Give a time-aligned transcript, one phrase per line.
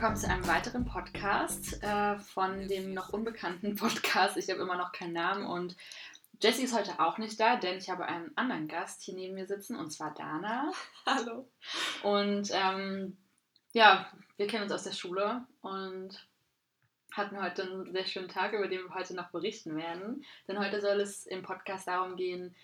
[0.00, 4.38] willkommen zu einem weiteren Podcast äh, von dem noch unbekannten Podcast.
[4.38, 5.76] Ich habe immer noch keinen Namen und
[6.40, 9.46] Jessie ist heute auch nicht da, denn ich habe einen anderen Gast hier neben mir
[9.46, 10.72] sitzen und zwar Dana.
[11.04, 11.46] Hallo.
[12.02, 13.18] Und ähm,
[13.74, 16.26] ja, wir kennen uns aus der Schule und
[17.12, 20.24] hatten heute einen sehr schönen Tag, über den wir heute noch berichten werden.
[20.48, 22.56] Denn heute soll es im Podcast darum gehen,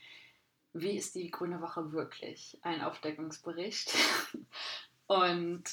[0.73, 2.59] wie ist die Grüne Woche wirklich?
[2.63, 3.95] Ein Aufdeckungsbericht.
[5.07, 5.65] Und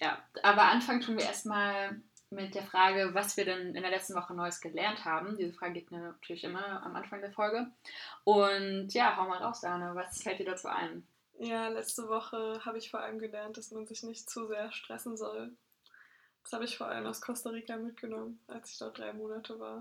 [0.00, 2.00] ja, aber anfangen tun wir erstmal
[2.30, 5.36] mit der Frage, was wir denn in der letzten Woche Neues gelernt haben.
[5.36, 7.66] Diese Frage geht mir natürlich immer am Anfang der Folge.
[8.24, 9.94] Und ja, hau mal raus, Dana.
[9.96, 11.06] Was fällt dir dazu ein?
[11.38, 15.16] Ja, letzte Woche habe ich vor allem gelernt, dass man sich nicht zu sehr stressen
[15.16, 15.52] soll.
[16.44, 19.80] Das habe ich vor allem aus Costa Rica mitgenommen, als ich dort drei Monate war.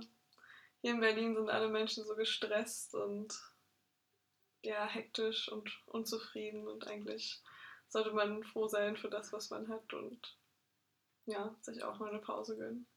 [0.81, 3.39] Hier in Berlin sind alle Menschen so gestresst und
[4.64, 7.42] ja, hektisch und unzufrieden und eigentlich
[7.90, 10.38] sollte man froh sein für das, was man hat und
[11.26, 12.88] ja, sich auch mal eine Pause gönnen.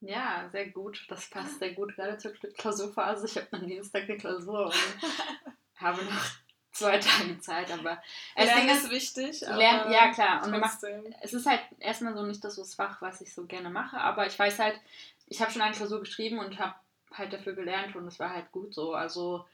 [0.00, 1.04] Ja, sehr gut.
[1.08, 3.26] Das passt sehr gut gerade zur Klausurphase.
[3.26, 4.74] Ich habe am Dienstag eine Klausur und
[5.76, 6.24] habe noch
[6.72, 8.02] zwei Tage Zeit, aber
[8.34, 9.40] es Lernen ist wichtig.
[9.40, 10.44] Lernen, ja, klar.
[10.44, 13.70] Und machen, es ist halt erstmal so nicht das, das Fach, was ich so gerne
[13.70, 14.78] mache, aber ich weiß halt,
[15.26, 16.74] ich habe schon eine Klausur geschrieben und habe
[17.12, 18.92] halt dafür gelernt und es war halt gut so.
[18.92, 19.46] Also,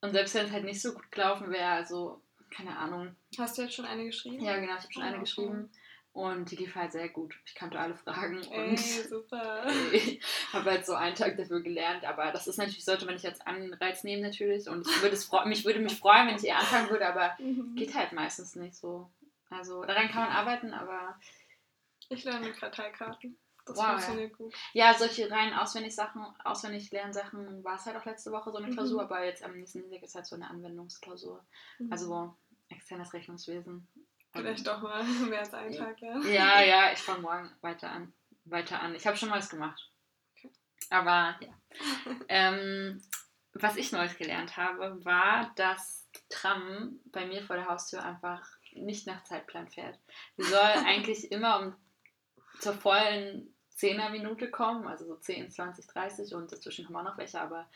[0.00, 2.22] und selbst wenn es halt nicht so gut gelaufen wäre, also,
[2.54, 3.16] keine Ahnung.
[3.38, 4.44] Hast du jetzt schon eine geschrieben?
[4.44, 5.70] Ja, genau, ich habe schon oh, eine geschrieben.
[6.12, 7.34] Und die lief halt sehr gut.
[7.46, 9.64] Ich kannte alle Fragen Ey, und super.
[10.52, 12.04] habe halt so einen Tag dafür gelernt.
[12.04, 14.68] Aber das ist natürlich, sollte man nicht als Anreiz nehmen natürlich.
[14.68, 17.74] Und ich würde es mich würde mich freuen, wenn ich eher anfangen würde, aber mhm.
[17.76, 19.10] geht halt meistens nicht so.
[19.48, 21.18] Also daran kann man arbeiten, aber.
[22.10, 23.38] Ich lerne mit Karteikarten.
[23.64, 24.36] Das wow, funktioniert ja.
[24.36, 24.54] gut.
[24.72, 28.70] Ja, solche rein auswendig Sachen, auswendig Lernsachen war es halt auch letzte Woche so eine
[28.70, 29.06] Klausur, mhm.
[29.06, 31.44] aber jetzt am nächsten Dienstag ist halt so eine Anwendungsklausur.
[31.78, 31.92] Mhm.
[31.92, 32.36] Also
[32.68, 33.86] externes Rechnungswesen.
[34.32, 36.18] Vielleicht doch mal mehr als einen Tag, ja.
[36.22, 38.12] Ja, ja, ich fange morgen weiter an.
[38.44, 38.94] Weiter an.
[38.94, 39.90] Ich habe schon was gemacht.
[40.36, 40.50] Okay.
[40.90, 41.54] Aber ja.
[42.28, 43.00] ähm,
[43.52, 48.42] was ich Neues gelernt habe, war, dass Tram bei mir vor der Haustür einfach
[48.72, 49.98] nicht nach Zeitplan fährt.
[50.36, 51.76] Sie soll eigentlich immer um
[52.58, 57.18] zur vollen 10er Minute kommen, also so 10, 20, 30 und dazwischen haben wir noch
[57.18, 57.66] welche, aber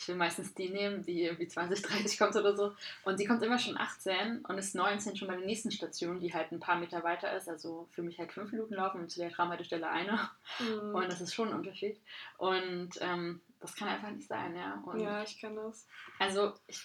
[0.00, 2.74] ich will meistens die nehmen, die irgendwie 20, 30 kommt oder so.
[3.04, 6.32] Und sie kommt immer schon 18 und ist 19 schon bei der nächsten Station, die
[6.32, 7.50] halt ein paar Meter weiter ist.
[7.50, 10.30] Also für mich halt fünf Minuten laufen und zu der Tramhaltestelle eine.
[10.58, 10.94] Mhm.
[10.94, 12.00] Und das ist schon ein Unterschied.
[12.38, 14.82] Und ähm, das kann einfach nicht sein, ja.
[14.86, 15.86] Und ja, ich kenne das.
[16.18, 16.80] Also ich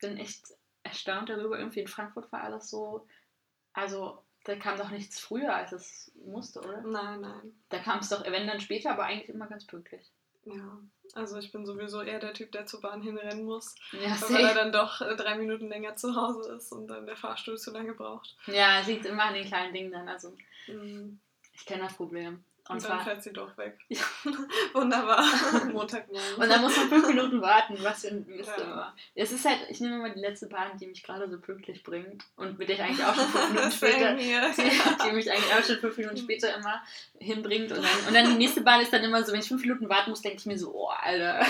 [0.00, 1.58] bin echt erstaunt darüber.
[1.58, 3.06] Irgendwie in Frankfurt war alles so.
[3.74, 6.80] Also da kam doch nichts früher, als es musste, oder?
[6.82, 7.52] Nein, nein.
[7.68, 10.10] Da kam es doch, wenn dann später, aber eigentlich immer ganz pünktlich.
[10.44, 10.80] Ja,
[11.14, 13.74] also ich bin sowieso eher der Typ, der zur Bahn hinrennen muss.
[13.92, 17.16] Ja, weil er dann doch äh, drei Minuten länger zu Hause ist und dann der
[17.16, 18.36] Fahrstuhl zu lange braucht.
[18.46, 20.08] Ja, es liegt immer an den kleinen Dingen dann.
[20.08, 20.34] Also
[20.66, 21.20] mhm.
[21.52, 22.42] ich kenne das Problem.
[22.70, 23.78] Und, und dann fährt sie doch weg.
[23.88, 24.00] Ja.
[24.72, 25.24] Wunderbar.
[25.72, 26.34] Montagmorgen.
[26.36, 28.64] Und dann muss man fünf Minuten warten, was für ein Mist ja.
[28.64, 28.96] immer.
[29.14, 32.24] Es ist halt, ich nehme immer die letzte Bahn, die mich gerade so pünktlich bringt
[32.36, 34.36] und mit der ich eigentlich auch schon fünf Minuten später, die,
[35.04, 36.82] die, mich eigentlich auch schon fünf Minuten später immer
[37.18, 37.72] hinbringt.
[37.72, 39.88] Und dann, und dann die nächste Bahn ist dann immer so, wenn ich fünf Minuten
[39.88, 41.44] warten muss, denke ich mir so, oh, Alter,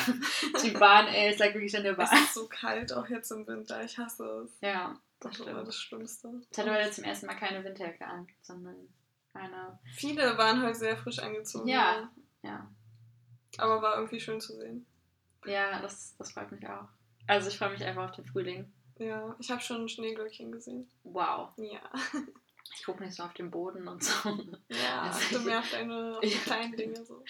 [0.64, 2.08] die Bahn, ey, ist like wirklich an der Bahn.
[2.10, 4.52] Es ist so kalt auch jetzt im Winter, ich hasse es.
[4.62, 6.40] Ja, das, das ist immer das Schlimmste.
[6.50, 8.88] Ich hatte heute zum ersten Mal keine Winterjacke an, sondern
[9.34, 9.78] eine.
[9.94, 11.68] Viele waren heute sehr frisch angezogen.
[11.68, 12.10] Ja,
[12.42, 12.70] ja.
[13.58, 14.86] Aber war irgendwie schön zu sehen.
[15.44, 16.88] Ja, das, das freut mich auch.
[17.26, 18.72] Also ich freue mich einfach auf den Frühling.
[18.98, 20.90] Ja, ich habe schon Schneeglöckchen gesehen.
[21.04, 21.52] Wow.
[21.56, 21.80] Ja.
[22.74, 24.28] Ich gucke nicht so auf den Boden und so.
[24.68, 27.24] Ja, also auf deine auf die kleinen Dinge so.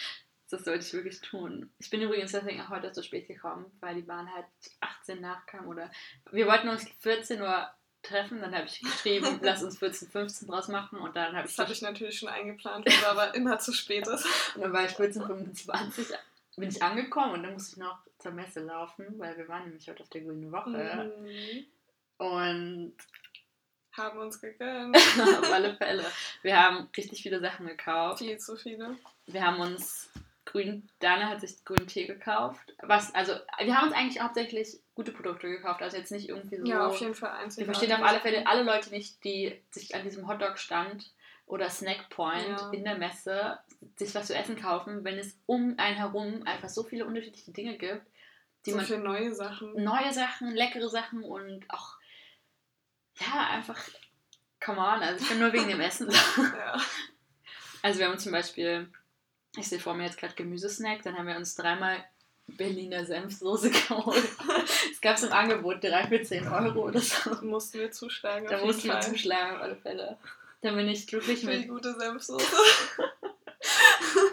[0.51, 1.73] Das sollte ich wirklich tun.
[1.79, 4.47] Ich bin übrigens deswegen auch heute zu spät gekommen, weil die Bahn halt
[4.81, 5.91] 18 nachkam oder
[6.33, 7.71] wir wollten uns 14 Uhr
[8.03, 8.41] treffen.
[8.41, 10.99] Dann habe ich geschrieben, lass uns 14, 15 draus machen.
[10.99, 11.57] Und dann habe ich.
[11.57, 14.27] Das habe ich natürlich schon eingeplant, was aber immer zu spät ist.
[14.55, 16.09] Und dann war ich 14, 25,
[16.57, 19.89] bin ich angekommen und dann musste ich noch zur Messe laufen, weil wir waren nämlich
[19.89, 21.11] heute auf der Grünen Woche.
[21.21, 21.67] Mhm.
[22.19, 22.95] Und
[23.93, 24.97] haben uns gegönnt.
[25.41, 26.05] auf alle Fälle.
[26.43, 28.19] Wir haben richtig viele Sachen gekauft.
[28.19, 28.97] Viel zu viele.
[29.27, 30.11] Wir haben uns
[30.51, 32.75] grün, Dana hat sich grünen Tee gekauft.
[32.83, 36.65] Was, also, wir haben uns eigentlich hauptsächlich gute Produkte gekauft, also jetzt nicht irgendwie so.
[36.65, 37.67] Ja, auf jeden Fall einzeln.
[37.67, 41.13] Wir verstehen auf alle Fälle alle Leute nicht, die sich an diesem Hotdog-Stand
[41.47, 42.71] oder Snackpoint ja.
[42.71, 43.59] in der Messe
[43.97, 47.79] sich was zu essen kaufen, wenn es um einen herum einfach so viele unterschiedliche Dinge
[47.79, 48.07] gibt.
[48.67, 49.73] Die so man, viele neue Sachen.
[49.83, 51.97] Neue Sachen, leckere Sachen und auch,
[53.19, 53.79] ja, einfach,
[54.61, 56.11] come on, also ich bin nur wegen dem Essen.
[56.37, 56.79] ja.
[57.83, 58.93] Also wir haben zum Beispiel
[59.57, 62.05] ich sehe vor mir jetzt gerade Gemüsesnack, dann haben wir uns dreimal
[62.47, 64.29] Berliner Senfsoße geholt.
[64.91, 67.31] es gab es im Angebot, drei für 10 Euro oder so.
[67.31, 68.47] Da mussten wir zuschlagen.
[68.49, 70.19] Da mussten wir zuschlagen, auf alle Fälle.
[70.63, 71.63] Dann bin ich glücklich mit.
[71.65, 72.45] die gute Senfsoße.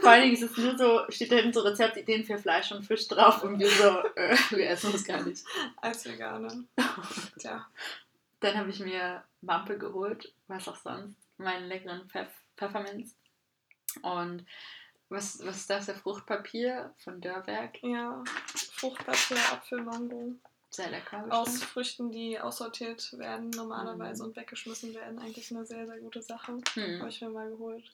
[0.02, 2.84] Vor allen Dingen ist es nur so, steht da hinten so Rezeptideen für Fleisch und
[2.84, 5.44] Fisch drauf und wir so, äh, wir essen das gar nicht.
[5.78, 6.64] Als Veganer.
[7.38, 7.68] Tja.
[8.40, 13.16] Dann habe ich mir Wampe geholt, was auch sonst, meinen leckeren Pfeff Pfefferminz.
[14.02, 14.46] Und
[15.10, 15.86] was, was ist das?
[15.88, 17.82] Der Fruchtpapier von Dörrwerk.
[17.84, 18.24] Ja.
[18.74, 20.34] Fruchtpapier, Apfel, Mango.
[20.70, 21.26] Sehr lecker.
[21.30, 21.64] Aus.
[21.64, 24.30] Früchten, die aussortiert werden normalerweise Mhm.
[24.30, 25.18] und weggeschmissen werden.
[25.20, 26.60] Eigentlich eine sehr, sehr gute Sache.
[26.74, 27.00] Hm.
[27.00, 27.90] Habe ich mir mal geholt.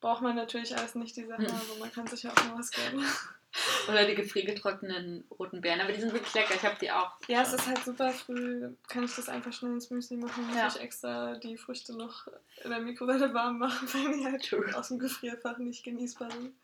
[0.00, 1.54] Braucht man natürlich alles nicht die Sachen, Hm.
[1.54, 3.04] aber man kann sich ja auch mal was gönnen.
[3.88, 5.80] Oder die gefriergetrockneten roten Beeren.
[5.80, 6.54] Aber die sind wirklich lecker.
[6.54, 7.12] Ich habe die auch.
[7.28, 10.56] Ja, es ist halt super früh, kann ich das einfach schnell ins Müsli machen, muss
[10.56, 10.66] Ja.
[10.68, 12.26] ich extra die Früchte noch
[12.64, 14.76] in der Mikrowelle warm machen, weil die halt True.
[14.76, 16.54] aus dem Gefrierfach nicht genießbar sind.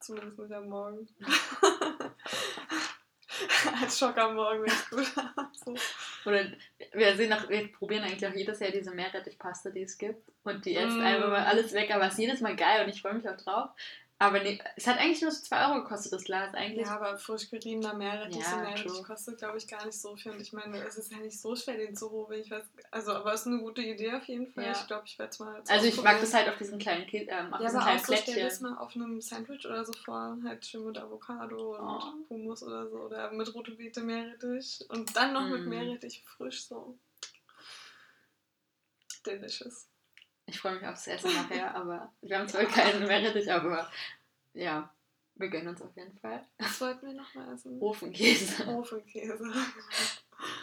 [0.00, 1.08] Zumindest nicht am Morgen.
[3.82, 5.06] Als Schock am Morgen, wenn ich gut
[5.64, 5.74] so.
[6.28, 6.46] Oder
[6.92, 10.22] wir, sehen auch, wir probieren eigentlich auch jedes Jahr diese Meerrettichpaste, die es gibt.
[10.44, 11.04] Und die essen Mm.
[11.06, 11.90] einfach mal alles weg.
[11.94, 13.70] Aber es ist jedes Mal geil und ich freue mich auch drauf.
[14.18, 16.54] Aber nee, es hat eigentlich nur so 2 Euro gekostet, das Glas.
[16.54, 16.86] Eigentlich.
[16.86, 20.32] Ja, aber frisch geriebener Meerrettich, Ja, Meerrettich kostet, glaube ich, gar nicht so viel.
[20.32, 22.40] Und ich meine, es ist ja nicht so schwer, den zu holen.
[22.40, 24.64] Ich weiß, also, aber es ist eine gute Idee auf jeden Fall.
[24.64, 24.72] Ja.
[24.72, 25.62] Ich glaube, ich werde es mal.
[25.68, 28.00] also ich mag das halt auf diesen kleinen, Kä- ähm, auf Ja, diesen aber kleinen
[28.00, 31.76] auch so stell das mal auf einem Sandwich oder so vor, halt schön mit Avocado
[31.76, 32.12] und Oh.
[32.30, 35.68] Hummus oder so oder mit rote Beete Meerrettich und dann noch mit Mm.
[35.68, 36.96] Meerrettich frisch so.
[39.26, 39.88] Delicious.
[40.46, 43.90] Ich freue mich aufs Essen nachher, aber wir haben zwar keinen Meerrettich, aber
[44.54, 44.92] ja,
[45.34, 46.46] wir gönnen uns auf jeden Fall.
[46.58, 47.80] Was wollten wir noch mal essen?
[47.80, 49.38] Ofenkäse Ofenkäse.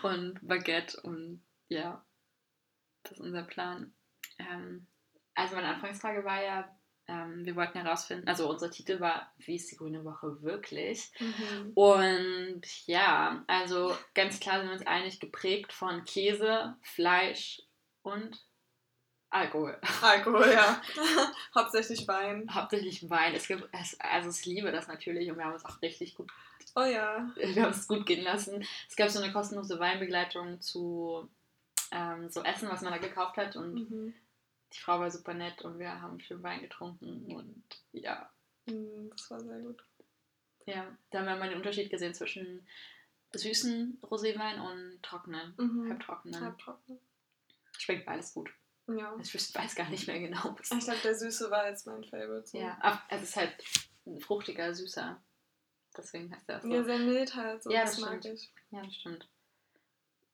[0.03, 2.03] und Baguette und ja,
[3.03, 3.93] das ist unser Plan.
[4.39, 4.87] Ähm,
[5.35, 6.77] also meine Anfangsfrage war ja,
[7.07, 11.11] ähm, wir wollten herausfinden, also unser Titel war, wie ist die grüne Woche wirklich?
[11.19, 11.71] Mhm.
[11.73, 17.61] Und ja, also ganz klar sind wir uns einig geprägt von Käse, Fleisch
[18.01, 18.45] und
[19.33, 19.77] Alkohol.
[20.01, 20.81] Alkohol, ja.
[21.55, 22.53] Hauptsächlich Wein.
[22.53, 23.33] Hauptsächlich Wein.
[23.35, 26.31] Es gibt, es, also ich liebe das natürlich und wir haben uns auch richtig gut,
[26.75, 27.29] Oh ja.
[27.35, 28.65] wir haben es gut gehen lassen.
[28.89, 31.29] Es gab so eine kostenlose Weinbegleitung zu
[31.91, 34.13] ähm, so Essen, was man da gekauft hat und Mhm.
[34.73, 38.29] die Frau war super nett und wir haben schön Wein getrunken und ja,
[38.65, 39.83] Mhm, Das war sehr gut.
[40.65, 42.65] ja, da haben wir mal den Unterschied gesehen zwischen
[43.33, 45.89] süßen Roséwein und trockenen, Mhm.
[45.89, 46.39] halbtrockenen.
[46.41, 46.97] Halbtrocken.
[47.77, 48.51] Schmeckt beides gut.
[48.87, 49.15] Ja.
[49.21, 50.55] Ich weiß gar nicht mehr genau.
[50.57, 52.47] was- Ich glaube, der Süße war jetzt mein Favorite.
[52.47, 52.57] So.
[52.59, 53.55] Ja, ach, es ist halt
[54.05, 55.21] ein fruchtiger, süßer.
[55.95, 56.67] Deswegen heißt der auch so.
[56.73, 57.63] Ja, sehr mild halt.
[57.63, 57.71] So.
[57.71, 58.33] Ja, das, das mag stimmt.
[58.39, 58.53] ich.
[58.71, 59.29] Ja, das stimmt.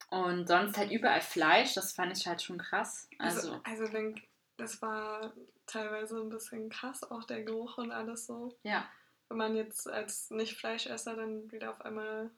[0.10, 3.08] Und sonst halt überall Fleisch, das fand ich halt schon krass.
[3.20, 4.14] Also, Also, also
[4.58, 5.34] das war
[5.68, 8.58] teilweise ein bisschen krass, auch der Geruch und alles so.
[8.64, 8.90] ja.
[9.32, 12.32] Wenn man jetzt als Nicht-Fleischesser dann wieder auf einmal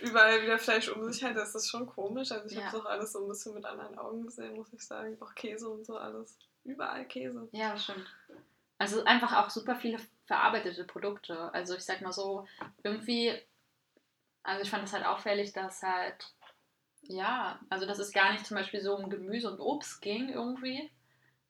[0.00, 2.32] überall wieder Fleisch um sich hat, das ist schon komisch.
[2.32, 2.66] Also ich Ja.
[2.66, 5.16] habe es auch alles so ein bisschen mit anderen Augen gesehen, muss ich sagen.
[5.20, 6.38] Auch Käse und so alles.
[6.64, 7.48] Überall Käse.
[7.52, 8.06] Ja, das stimmt.
[8.78, 11.52] Also einfach auch super viele verarbeitete Produkte.
[11.54, 12.46] Also ich sag mal so,
[12.82, 13.32] irgendwie,
[14.42, 16.32] also ich fand das halt auffällig, dass halt,
[17.02, 20.90] ja, also dass es gar nicht zum Beispiel so um Gemüse und Obst ging irgendwie.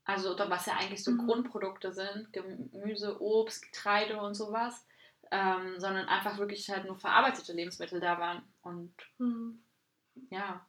[0.05, 1.27] Also was ja eigentlich so Mhm.
[1.27, 4.85] Grundprodukte sind, Gemüse, Obst, Getreide und sowas,
[5.31, 8.43] ähm, sondern einfach wirklich halt nur verarbeitete Lebensmittel da waren.
[8.63, 9.63] Und Hm.
[10.31, 10.67] ja,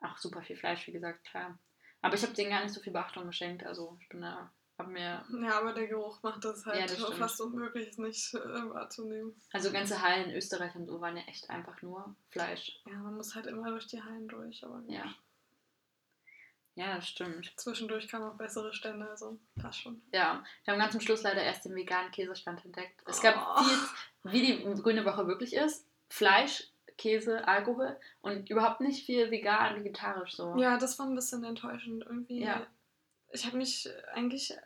[0.00, 1.58] auch super viel Fleisch, wie gesagt, klar.
[2.02, 3.64] Aber ich habe denen gar nicht so viel Beachtung geschenkt.
[3.64, 7.02] Also ich bin da, hab mir, Ja, aber der Geruch macht das halt Ja, das
[7.16, 9.34] fast unmöglich, es nicht äh, wahrzunehmen.
[9.52, 12.82] also ganze Hallen in Österreich und so waren ja echt einfach nur Fleisch.
[12.86, 14.90] Ja, man muss halt immer durch die Hallen durch, aber gut.
[14.92, 15.14] Ja.
[16.76, 17.52] Ja, das stimmt.
[17.56, 20.02] Zwischendurch kamen auch bessere Stände, also passt schon.
[20.12, 23.00] Ja, wir haben ganz zum Schluss leider erst den veganen Käsestand entdeckt.
[23.06, 23.62] Es gab Oh.
[23.62, 23.78] viel,
[24.32, 24.42] wie
[24.74, 26.64] die grüne Woche wirklich ist, Fleisch,
[26.98, 30.56] Käse, Alkohol und überhaupt nicht viel vegan, vegetarisch so.
[30.56, 32.04] Ja, das war ein bisschen enttäuschend.
[32.06, 32.66] Irgendwie, Ja.
[33.30, 34.56] ich habe mich eigentlich,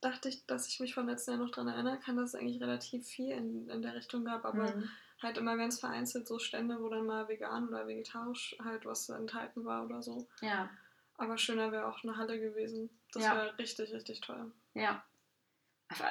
[0.00, 2.60] dachte ich, dass ich mich vom letzten Jahr noch daran erinnern kann, dass es eigentlich
[2.62, 4.88] relativ viel in, in der Richtung gab, aber Mhm.
[5.20, 9.64] halt immer ganz vereinzelt so Stände, wo dann mal vegan oder vegetarisch halt was enthalten
[9.64, 10.26] war oder so.
[10.40, 10.68] Ja,
[11.16, 12.90] Aber schöner wäre auch eine Halle gewesen.
[13.12, 13.36] Das Ja.
[13.36, 14.52] wäre richtig, richtig toll.
[14.74, 15.02] ja.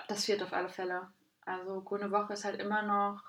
[0.08, 1.12] Das wird auf alle Fälle.
[1.44, 3.24] Also grüne Woche ist halt immer noch.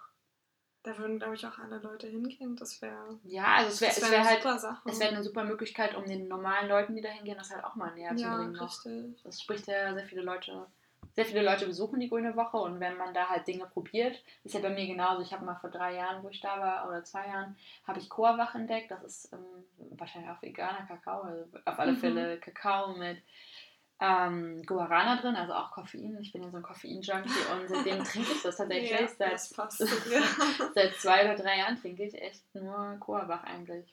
[0.82, 2.56] Da würden, glaube ich, auch alle Leute hingehen.
[2.56, 4.42] Das wäre Ja, also es wäre wär wär eine halt.
[4.42, 4.82] super Sache.
[4.90, 7.74] Es wäre eine super Möglichkeit, um den normalen Leuten, die da hingehen, das halt auch
[7.76, 8.52] mal näher zu ja, bringen.
[8.52, 8.62] Noch.
[8.68, 9.22] richtig.
[9.22, 10.66] Das spricht ja sehr viele Leute.
[11.14, 14.54] Sehr viele Leute besuchen die Grüne Woche und wenn man da halt Dinge probiert, ist
[14.54, 15.20] ja bei mir genauso.
[15.22, 18.08] Ich habe mal vor drei Jahren, wo ich da war, oder zwei Jahren, habe ich
[18.08, 18.90] Coawach entdeckt.
[18.90, 19.64] Das ist ähm,
[19.98, 21.96] wahrscheinlich auch veganer Kakao, also auf alle Mhm.
[21.98, 23.22] Fälle Kakao mit
[24.00, 26.18] ähm, Guarana drin, also auch Koffein.
[26.20, 28.90] Ich bin ja so ein Koffein-Junkie und seitdem trinke ich das tatsächlich.
[28.90, 29.78] Ja, seit, das passt
[30.74, 33.92] seit zwei oder drei Jahren trinke ich echt nur Coawach eigentlich.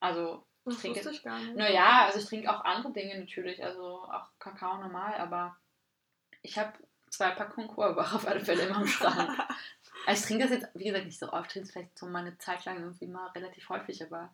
[0.00, 1.54] Also Das Ich trinke- ich gar nicht.
[1.56, 5.56] Naja, also ich trinke auch andere Dinge natürlich, also auch Kakao normal, aber
[6.46, 6.72] ich habe
[7.10, 9.30] zwei Packungen Coa-Wach auf alle Fälle immer im Schrank.
[10.08, 12.06] Also ich trinke das jetzt, wie gesagt, nicht so oft, ich trinke es vielleicht so
[12.06, 14.32] mal eine Zeit lang irgendwie mal relativ häufig, aber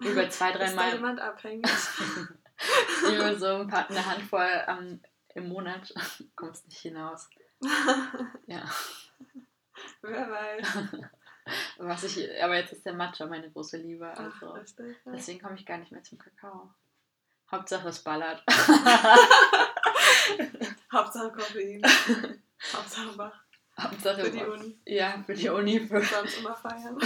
[0.00, 1.64] über zwei, drei Ist Mal, jemand abhängig?
[3.08, 5.00] über so ein paar, eine Handvoll ähm,
[5.34, 5.94] im Monat
[6.34, 7.30] kommt es nicht hinaus.
[8.48, 8.64] Ja,
[10.00, 10.88] Wer weiß.
[11.76, 14.56] was ich, aber jetzt ist der Matcha meine große Liebe, Ach, also.
[14.56, 15.12] Ja.
[15.12, 16.74] deswegen komme ich gar nicht mehr zum Kakao.
[17.48, 18.42] Hauptsache es ballert.
[20.92, 21.82] Hauptsache Koffein.
[22.72, 23.42] Hauptsache wach.
[23.78, 24.78] Hauptsache Für die Uni.
[24.86, 26.98] Ja, für die Uni, für, Sonst immer feiern.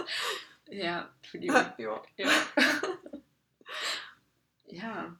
[0.68, 1.60] ja, für die Uni.
[1.78, 2.02] jo.
[2.16, 2.30] Ja.
[4.66, 5.16] ja,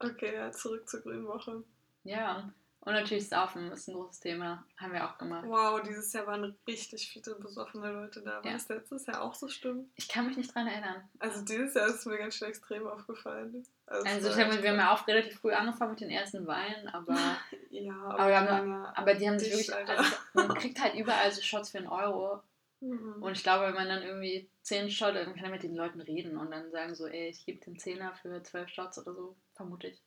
[0.00, 1.64] Okay, ja, zurück zur grünen Woche.
[2.04, 2.52] ja.
[2.80, 4.64] Und natürlich Saufen ist ein großes Thema.
[4.78, 5.44] Haben wir auch gemacht.
[5.46, 8.36] Wow, dieses Jahr waren richtig viele besoffene Leute da.
[8.36, 8.52] War Ja.
[8.52, 9.90] das letztes Jahr auch so stimmt?
[9.96, 11.08] Ich kann mich nicht dran erinnern.
[11.18, 13.66] Also dieses Jahr ist mir ganz schön extrem aufgefallen.
[13.86, 16.10] Also es ich war hab, echt wir haben ja auch relativ früh angefangen mit den
[16.10, 17.14] ersten Weinen, aber,
[17.70, 19.74] Ja, Aber wir haben aber die haben sich wirklich.
[19.74, 22.42] Also, man kriegt halt überall so Shots für einen Euro.
[22.80, 23.22] Mhm.
[23.22, 26.00] Und ich glaube, wenn man dann irgendwie 10 Shots, dann kann man mit den Leuten
[26.00, 29.36] reden und dann sagen so, ey, ich gebe den Zehner für 12 Shots oder so,
[29.54, 30.00] vermute ich.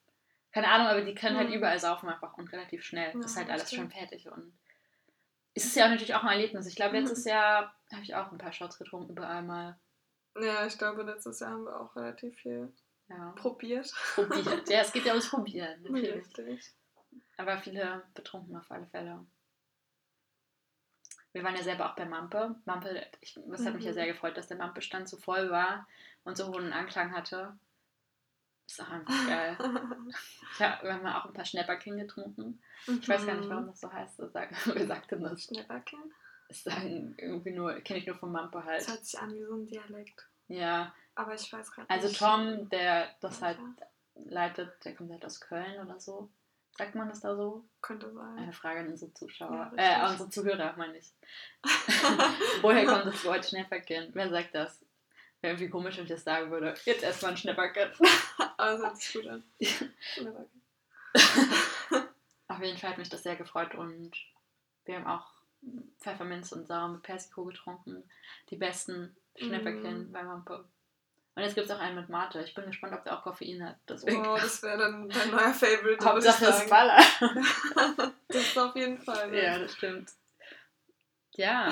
[0.52, 1.56] Keine Ahnung, aber die können halt Mhm.
[1.56, 3.14] überall saufen einfach und relativ schnell.
[3.14, 4.54] Ja, ist halt alles schon fertig und
[5.54, 6.68] es ist ja auch natürlich auch ein Erlebnis.
[6.68, 7.06] Ich glaube, Mhm.
[7.06, 9.80] letztes Jahr habe ich auch ein paar Shots getrunken, überall mal.
[10.40, 12.72] Ja, ich glaube, letztes Jahr haben wir auch relativ viel
[13.10, 13.92] Ja, probiert.
[14.16, 14.70] probiert.
[14.70, 16.26] ja, es geht ja ums Probieren, natürlich.
[16.38, 16.72] Richtig.
[17.38, 19.26] Aber viele betrunken auf alle Fälle.
[21.34, 22.56] Wir waren ja selber auch bei Mampe.
[22.66, 23.96] Mampe, ich, das hat mich ja Mhm.
[23.96, 25.88] sehr gefreut, dass der Mampe-Stand so voll war
[26.26, 27.58] und so hohen Anklang hatte.
[28.72, 29.58] Ist auch einfach geil.
[30.54, 32.62] Ich hab, wir haben ja auch ein paar Schnäpperchen getrunken.
[32.88, 34.20] Ich weiß gar nicht, warum das so heißt.
[34.20, 35.44] Das sagt, wir sagten das.
[35.44, 36.14] Schnäpperken?
[36.48, 38.80] Das sagen irgendwie nur, kenne ich nur von Mampe halt.
[38.82, 40.28] Das hört sich an wie so ein Dialekt.
[40.48, 42.20] Ja, Aber ich weiß gerade also nicht.
[42.20, 43.58] Tom, der das halt
[44.16, 46.30] leitet, der kommt halt aus Köln oder so.
[46.78, 47.66] Sagt man das da so?
[47.82, 48.38] Könnte sein.
[48.38, 51.12] Eine Frage an unsere Zuschauer, Ja, äh, an unsere Zuhörer, meine ich.
[52.62, 54.12] Woher kommt das Wort Schnäpperchen?
[54.14, 54.80] Wer sagt das?
[55.42, 56.74] Wäre irgendwie komisch, wenn ich das sagen würde.
[56.86, 57.90] Jetzt erstmal ein Schnäpperchen.
[58.58, 59.44] Aber es hört sich gut an.
[60.14, 60.62] Schnäpperken.
[62.48, 64.12] Auf jeden Fall hat mich das sehr gefreut und
[64.86, 65.28] wir haben auch
[66.00, 68.04] Pfefferminz und Sauer mit Persiko getrunken.
[68.50, 70.12] Die besten Schnäpperchen Mm.
[70.12, 70.66] bei Mampe.
[71.34, 72.42] Und jetzt gibt es auch einen mit Mate.
[72.44, 73.78] Ich bin gespannt, ob der auch Koffein hat.
[73.88, 74.26] Deswegen.
[74.26, 76.04] Wow, das wäre dann dein neuer Favorite.
[76.06, 76.70] Hauptsache es sagen.
[76.70, 77.06] ballert.
[78.28, 79.30] Das ist auf jeden Fall.
[79.30, 79.44] ne?
[79.44, 80.10] Ja, das stimmt.
[81.36, 81.70] Ja.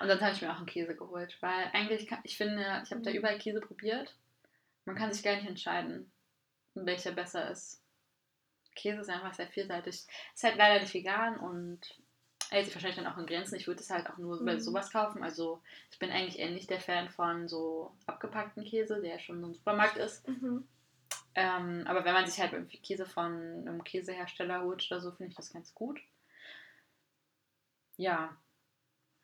[0.00, 2.90] Und dann habe ich mir auch einen Käse geholt, weil eigentlich, kann, ich finde, ich
[2.92, 3.16] habe da Mhm.
[3.16, 4.14] überall Käse probiert.
[4.84, 6.10] Man kann sich gar nicht entscheiden,
[6.74, 7.82] welcher besser ist.
[8.76, 10.06] Käse ist einfach sehr vielseitig.
[10.34, 11.80] Ist halt leider nicht vegan und
[12.50, 13.56] hält sich wahrscheinlich dann auch in Grenzen.
[13.56, 14.60] Ich würde es halt auch nur bei Mhm.
[14.60, 15.22] sowas kaufen.
[15.24, 19.52] Also ich bin eigentlich eher nicht der Fan von so abgepackten Käse, der schon im
[19.52, 20.26] Supermarkt ist.
[20.28, 20.66] Mhm.
[21.34, 25.30] Ähm, aber wenn man sich halt irgendwie Käse von einem Käsehersteller holt oder so, finde
[25.30, 26.00] ich das ganz gut.
[27.96, 28.36] Ja.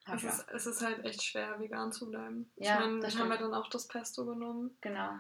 [0.07, 0.29] Es ja.
[0.29, 2.51] ist, es ist halt echt schwer, vegan zu bleiben.
[2.57, 3.53] Ja, ich meine, das wir haben ja stimmt.
[3.53, 4.77] dann auch das Pesto genommen.
[4.83, 5.19] Genau.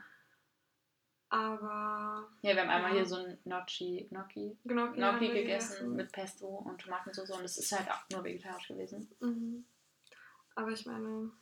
[1.30, 2.98] Aber Ja, wir haben einmal Ja.
[2.98, 7.56] hier so ein Gnocchi, Gnocchi, haben Gnocchi wir gegessen mit Pesto und Tomatensauce und es
[7.58, 9.10] ist halt auch nur vegetarisch gewesen.
[9.20, 9.64] Mhm.
[10.54, 11.32] Aber ich meine,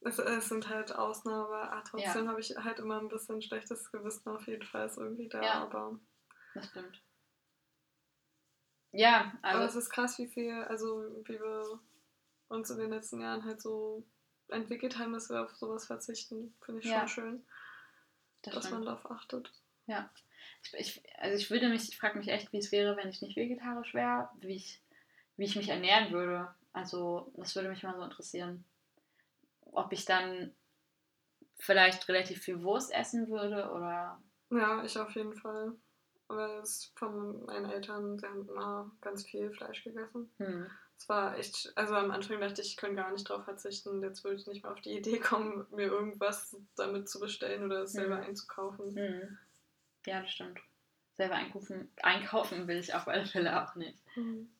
[0.00, 3.92] es, es sind halt Ausnahmen, aber ah, trotzdem habe ich halt immer ein bisschen schlechtes
[3.92, 5.42] Gewissen auf jeden Fall ist irgendwie da.
[5.42, 5.62] Ja.
[5.62, 5.98] Aber,
[6.54, 7.00] Das stimmt.
[8.92, 11.80] Ja, aber es also ist krass, wie viel, also wie wir
[12.54, 14.04] uns in den letzten Jahren halt so
[14.48, 16.54] entwickelt haben, dass wir auf sowas verzichten.
[16.62, 17.00] Finde ich Ja.
[17.00, 17.46] schon schön,
[18.42, 18.86] das dass man stimmt.
[18.88, 19.52] darauf achtet.
[20.62, 23.20] Ich, ich, also ich würde mich, ich frage mich echt, wie es wäre, wenn ich
[23.22, 24.80] nicht vegetarisch wäre, wie ich,
[25.36, 26.54] wie ich mich ernähren würde.
[26.72, 28.64] Also das würde mich mal so interessieren.
[29.72, 30.54] Ob ich dann
[31.58, 34.20] vielleicht relativ viel Wurst essen würde oder
[34.50, 35.72] Ja, ich auf jeden Fall.
[36.28, 40.32] Weil es von meinen Eltern, sie haben immer ganz viel Fleisch gegessen.
[40.38, 44.02] hm, Es war echt, also am Anfang dachte ich, ich kann gar nicht drauf verzichten.
[44.02, 47.82] Jetzt würde ich nicht mehr auf die Idee kommen, mir irgendwas damit zu bestellen oder
[47.82, 48.22] es selber Mhm.
[48.24, 48.96] einzukaufen.
[48.96, 49.38] hm.
[50.06, 50.60] Ja, das stimmt.
[51.16, 53.98] Selber einkaufen, einkaufen will ich auf alle Fälle auch nicht.
[54.16, 54.50] Mhm.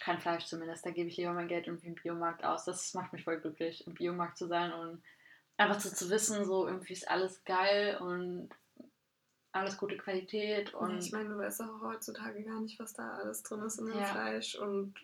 [0.00, 0.84] Kein Fleisch zumindest.
[0.86, 2.64] Da gebe ich lieber mein Geld irgendwie im Biomarkt aus.
[2.64, 5.02] Das macht mich voll glücklich, im Biomarkt zu sein und
[5.56, 8.50] einfach so zu wissen, so irgendwie ist alles geil und
[9.52, 13.42] alles gute Qualität und ich meine, du weißt auch heutzutage gar nicht, was da alles
[13.42, 14.04] drin ist in dem Ja.
[14.04, 14.94] Fleisch und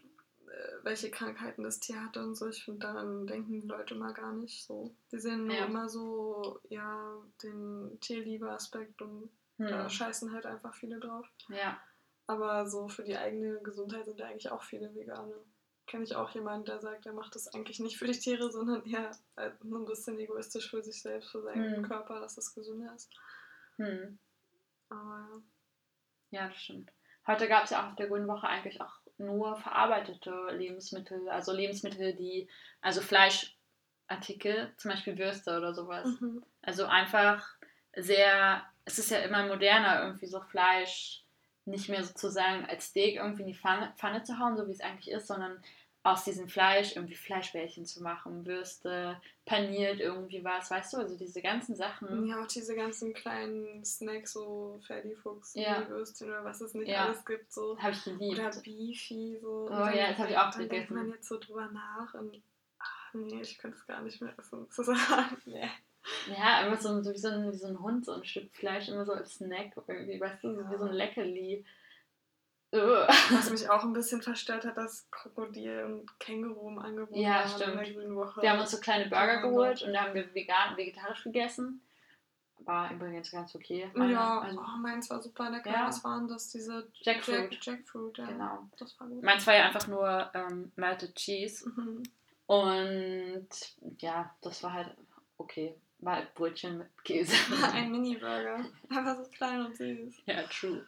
[0.82, 2.48] welche Krankheiten das Tier hatte und so.
[2.48, 4.94] Ich finde, daran denken die Leute mal gar nicht so.
[5.10, 5.64] Die sehen nur Ja.
[5.64, 11.26] immer so, ja, den Tierliebe-Aspekt und hm, da scheißen halt einfach viele drauf.
[11.48, 11.80] ja,
[12.26, 15.44] Aber so für die eigene Gesundheit sind ja eigentlich auch viele Veganer.
[15.86, 18.84] kenne ich auch jemanden, der sagt, er macht das eigentlich nicht für die Tiere, sondern
[18.86, 21.82] eher äh, so ein bisschen egoistisch für sich selbst, für seinen Hm.
[21.82, 23.10] Körper, dass das gesünder ist.
[23.76, 24.18] Hm.
[24.88, 25.42] Aber
[26.30, 26.90] Ja, das stimmt.
[27.26, 31.52] Heute gab es ja auch auf der Grünen Woche eigentlich auch nur verarbeitete Lebensmittel, also
[31.52, 32.48] Lebensmittel, die,
[32.80, 36.20] also Fleischartikel, zum Beispiel Würste oder sowas.
[36.20, 36.42] Mhm.
[36.62, 37.48] Also einfach
[37.96, 41.24] sehr, es ist ja immer moderner, irgendwie so Fleisch
[41.64, 44.80] nicht mehr sozusagen als Steak irgendwie in die Pfanne, Pfanne zu hauen, so wie es
[44.80, 45.62] eigentlich ist, sondern
[46.04, 51.40] aus diesem Fleisch irgendwie Fleischbällchen zu machen, Würste, paniert irgendwie was, weißt du, also diese
[51.42, 52.26] ganzen Sachen.
[52.26, 55.88] Ja, auch diese ganzen kleinen Snacks, so Ferdifuchs, Ja.
[55.88, 57.06] Würstchen oder was es nicht Ja.
[57.06, 57.78] alles gibt, so.
[57.78, 58.38] Habe ich geliebt.
[58.38, 59.68] Oder Beefy, so.
[59.70, 60.94] Oh ja, das hab ich auch Dann denkt gegessen.
[60.94, 62.42] man jetzt so drüber nach und,
[62.80, 64.66] ach nee, ich könnte es gar nicht mehr essen.
[64.76, 65.70] Das ist, nee.
[66.36, 68.88] Ja, immer so, so, wie so ein, wie so ein Hund, so ein Stück Fleisch,
[68.88, 71.64] immer so als Snack irgendwie, weißt du, so wie so ein Leckerli.
[72.72, 77.42] Was mich auch ein bisschen verstört hat, dass Krokodil und Känguru im Angebot Ja, waren
[77.44, 77.76] in stimmt.
[77.80, 78.40] der Grünen Woche.
[78.42, 81.82] Wir haben uns so kleine Burger mein geholt und da haben wir vegan, vegetarisch gegessen.
[82.60, 83.90] War übrigens ganz okay.
[83.92, 85.70] meine- Ja, also, oh, meins war super lecker.
[85.70, 85.86] Ja.
[85.88, 86.48] Was waren das?
[86.50, 87.50] Diese Jackfruit.
[87.52, 88.26] Jack, Jackfruit, ja.
[88.26, 88.68] Genau.
[88.78, 89.22] Das war gut.
[89.22, 91.68] Meins war ja einfach nur ähm, Melted Cheese.
[91.68, 92.02] Mhm.
[92.46, 93.48] Und
[93.98, 94.90] ja, das war halt
[95.38, 95.74] okay.
[95.98, 97.34] War halt Brötchen mit Käse.
[97.72, 98.64] Ein Mini-Burger.
[98.90, 100.22] Einfach so klein und süß.
[100.26, 100.86] ja, true.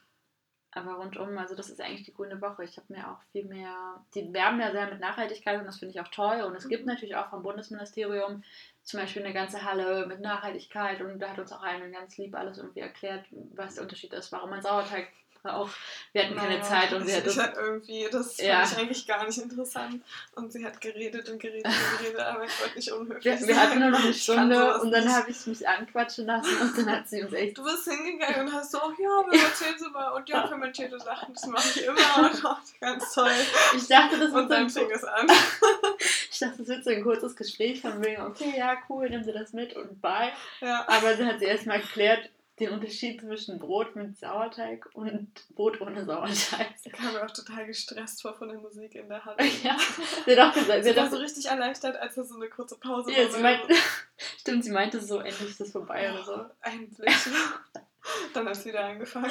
[0.74, 2.64] Aber rundum, also das ist eigentlich die grüne Woche.
[2.64, 5.94] Ich habe mir auch viel mehr, die werben ja sehr mit Nachhaltigkeit und das finde
[5.94, 6.40] ich auch toll.
[6.42, 8.42] Und es gibt natürlich auch vom Bundesministerium
[8.82, 12.34] zum Beispiel eine ganze Halle mit Nachhaltigkeit und da hat uns auch einer ganz lieb
[12.34, 15.08] alles irgendwie erklärt, was der Unterschied ist, warum man Sauerteig
[15.44, 15.76] braucht.
[16.12, 17.40] Wir hatten keine Naja, Zeit und ich, wir ich hatten.
[17.42, 18.60] hat irgendwie, das Ja.
[18.64, 20.02] fand ich eigentlich gar nicht interessant.
[20.34, 23.54] Und sie hat geredet und geredet und geredet, aber ich wollte nicht unhöflich Wir, wir
[23.54, 23.56] sein.
[23.56, 26.90] hatten nur noch eine Ich Stunde und dann habe ich mich anquatschen lassen und dann
[26.90, 27.58] hat sie uns echt.
[27.58, 30.10] Du bist hingegangen und hast so, ja, aber erzählen Sie mal.
[30.12, 31.94] Und ja, fermentierte Sachen, das mache ich immer.
[32.34, 33.30] Und auch ganz toll.
[33.76, 35.26] Ich dachte, das wird Und so ein, dann fing es an.
[36.30, 39.32] ich dachte, das wird so ein kurzes Gespräch von wegen, okay, ja, cool, nimm sie
[39.32, 40.32] das mit und bye.
[40.60, 40.84] Ja.
[40.88, 46.04] Aber sie hat sie erstmal erklärt, den Unterschied zwischen Brot mit Sauerteig und Brot ohne
[46.04, 46.74] Sauerteig.
[46.84, 49.36] Ich kam mir auch total gestresst vor von der Musik in der Halle.
[49.62, 49.76] Ja,
[50.24, 52.78] sie hat auch gesagt, sie Sie war so richtig erleichtert, als es so eine kurze
[52.78, 53.74] Pause ja, sie meinte,
[54.38, 56.46] stimmt, sie meinte so, endlich ist das vorbei oder so.
[56.60, 57.10] Ein Blick.
[58.34, 59.30] Dann hat es wieder angefangen.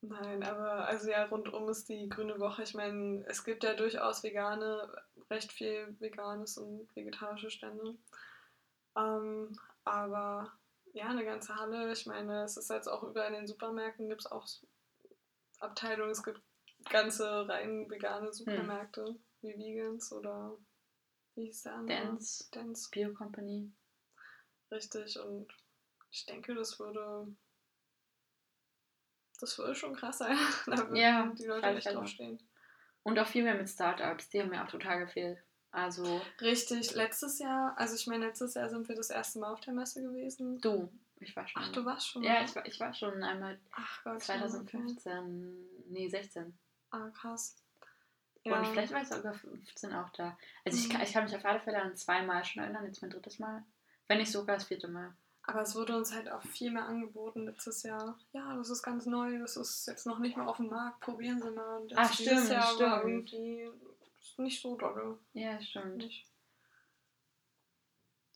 [0.00, 2.62] Nein, aber also ja, rundum ist die grüne Woche.
[2.62, 4.88] Ich meine, es gibt ja durchaus vegane,
[5.30, 7.96] recht viel veganes und vegetarische Stände.
[8.96, 9.58] Ähm,
[10.06, 10.52] aber
[10.92, 11.92] ja, eine ganze Halle.
[11.92, 14.46] Ich meine, es ist jetzt auch überall in den Supermärkten gibt es auch
[15.58, 16.10] Abteilungen.
[16.10, 16.40] Es gibt
[16.88, 20.56] ganze rein vegane Supermärkte, wie Vegans oder
[21.34, 21.98] wie hieß der andere?
[21.98, 22.88] Dance, Dance.
[22.90, 23.72] Bio Company.
[24.70, 25.52] Richtig, und
[26.10, 27.34] ich denke, das würde.
[29.38, 30.38] Das würde schon krass sein.
[30.66, 32.38] da würden Ja, die Leute echt draufstehen.
[33.02, 35.38] Und auch viel mehr mit Startups, die haben mir auch total gefehlt.
[35.72, 39.60] Also, Richtig, letztes Jahr, also ich meine, letztes Jahr sind wir das erste Mal auf
[39.60, 40.58] der Messe gewesen.
[40.60, 40.88] du,
[41.20, 41.62] ich war schon.
[41.62, 42.22] Ach, du warst schon.
[42.22, 44.26] Ja, ich war, ich war schon einmal Ach Gott.
[44.26, 44.40] ja, Okay.
[44.40, 46.56] 2015, nee, 16.
[46.90, 47.56] Ah, krass.
[48.44, 50.38] Und vielleicht war ich sogar 15 auch da.
[50.64, 50.92] Also ich, Mhm.
[50.92, 53.64] kann, ich kann mich auf alle Fälle an zweimal schon erinnern, jetzt mein drittes Mal.
[54.08, 55.12] Wenn nicht sogar das vierte Mal.
[55.42, 58.18] Aber es wurde uns halt auch viel mehr angeboten letztes Jahr.
[58.32, 61.40] Ja, das ist ganz neu, das ist jetzt noch nicht mal auf dem Markt, probieren
[61.42, 61.78] Sie mal.
[61.78, 63.32] Und jetzt Ach, stimmt, Jahr war stimmt.
[63.32, 63.70] irgendwie
[64.38, 65.18] nicht so dolle.
[65.32, 65.98] Ja, stimmt.
[65.98, 66.26] Nicht.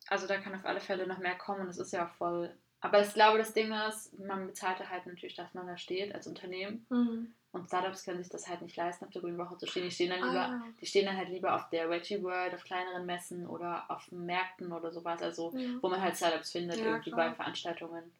[0.09, 2.53] Also da kann auf alle Fälle noch mehr kommen und es ist ja auch voll.
[2.81, 6.27] Aber ich glaube, das Ding ist, man bezahlt halt natürlich, dass man da steht als
[6.27, 6.87] Unternehmen.
[6.89, 7.35] Mhm.
[7.53, 9.83] Und Startups können sich das halt nicht leisten, auf der Grünen Woche zu stehen.
[9.85, 12.63] Die stehen dann lieber, Ah, die stehen dann halt lieber auf der Veggie World, auf
[12.65, 15.21] kleineren Messen oder auf Märkten oder sowas.
[15.21, 15.69] Also ja.
[15.83, 17.31] wo man halt Startups findet, Ja, irgendwie klar.
[17.31, 18.13] bei Veranstaltungen.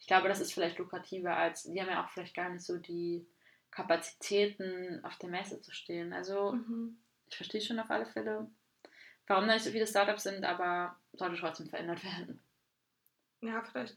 [0.00, 2.78] Ich glaube, das ist vielleicht lukrativer als, die haben ja auch vielleicht gar nicht so
[2.78, 3.26] die
[3.70, 6.12] Kapazitäten, auf der Messe zu stehen.
[6.12, 6.96] Also Mhm.
[7.28, 8.50] Ich verstehe schon auf alle Fälle,
[9.26, 12.42] warum da nicht so viele Startups sind, aber sollte trotzdem verändert werden.
[13.40, 13.96] Ja, vielleicht.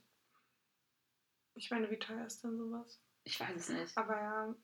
[1.56, 3.00] Ich meine, wie teuer ist denn sowas?
[3.24, 3.98] Ich weiß es nicht.
[3.98, 4.56] Aber ja,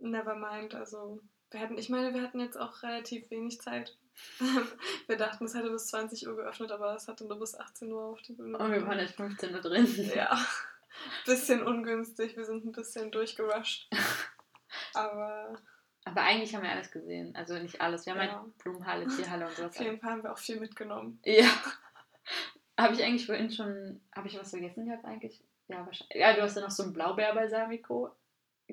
[0.00, 0.74] never mind.
[0.74, 3.96] Also, wir hatten, ich meine, wir hatten jetzt auch relativ wenig Zeit.
[5.06, 8.04] wir dachten, es hätte bis 20 Uhr geöffnet, aber es hatte nur bis 18 Uhr
[8.04, 8.58] auf die Bühne.
[8.58, 9.86] Und Oh, wir waren jetzt 15 Uhr drin.
[10.14, 10.38] Ja,
[11.24, 12.36] bisschen ungünstig.
[12.36, 13.88] Wir sind ein bisschen durchgerusht.
[14.94, 15.58] Aber
[16.04, 17.34] Aber eigentlich haben wir alles gesehen.
[17.36, 18.06] Also nicht alles.
[18.06, 18.40] Wir haben Ja.
[18.42, 19.76] halt Blumenhalle, Tierhalle und sowas.
[19.76, 21.20] auf jeden Fall haben wir auch viel mitgenommen.
[21.24, 21.48] Ja.
[22.78, 24.00] Habe ich eigentlich vorhin schon.
[24.14, 25.44] Habe ich was vergessen gehabt eigentlich?
[25.68, 26.16] Ja, wahrscheinlich.
[26.16, 28.10] Ja, du hast ja noch so einen Blaubeer-Balsamico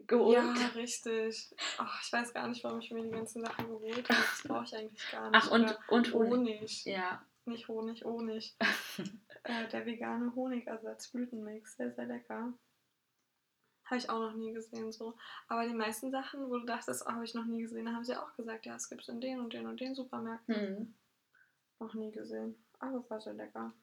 [0.08, 0.38] geholt.
[0.38, 1.54] Ja, richtig.
[1.78, 4.22] Ach, ich weiß gar nicht, warum ich mir die ganzen Sachen geholt habe.
[4.22, 5.40] Das brauche ich eigentlich gar nicht.
[5.44, 6.32] Ach, und, Oder und Honig.
[6.60, 6.86] Honig.
[6.86, 7.22] Ja.
[7.46, 8.56] Nicht Honig, Honig.
[9.44, 12.54] äh, der vegane Honigersatz, Blütenmix, sehr, sehr lecker.
[13.90, 15.16] Habe ich auch noch nie gesehen so.
[15.48, 18.06] Aber die meisten Sachen, wo du dachtest, oh, habe ich noch nie gesehen, da haben
[18.06, 20.56] sie auch gesagt, ja, es gibt es in den und den und den Supermärkten.
[20.56, 20.94] Hm.
[21.80, 22.56] Noch nie gesehen.
[22.80, 23.74] Aber war sehr lecker.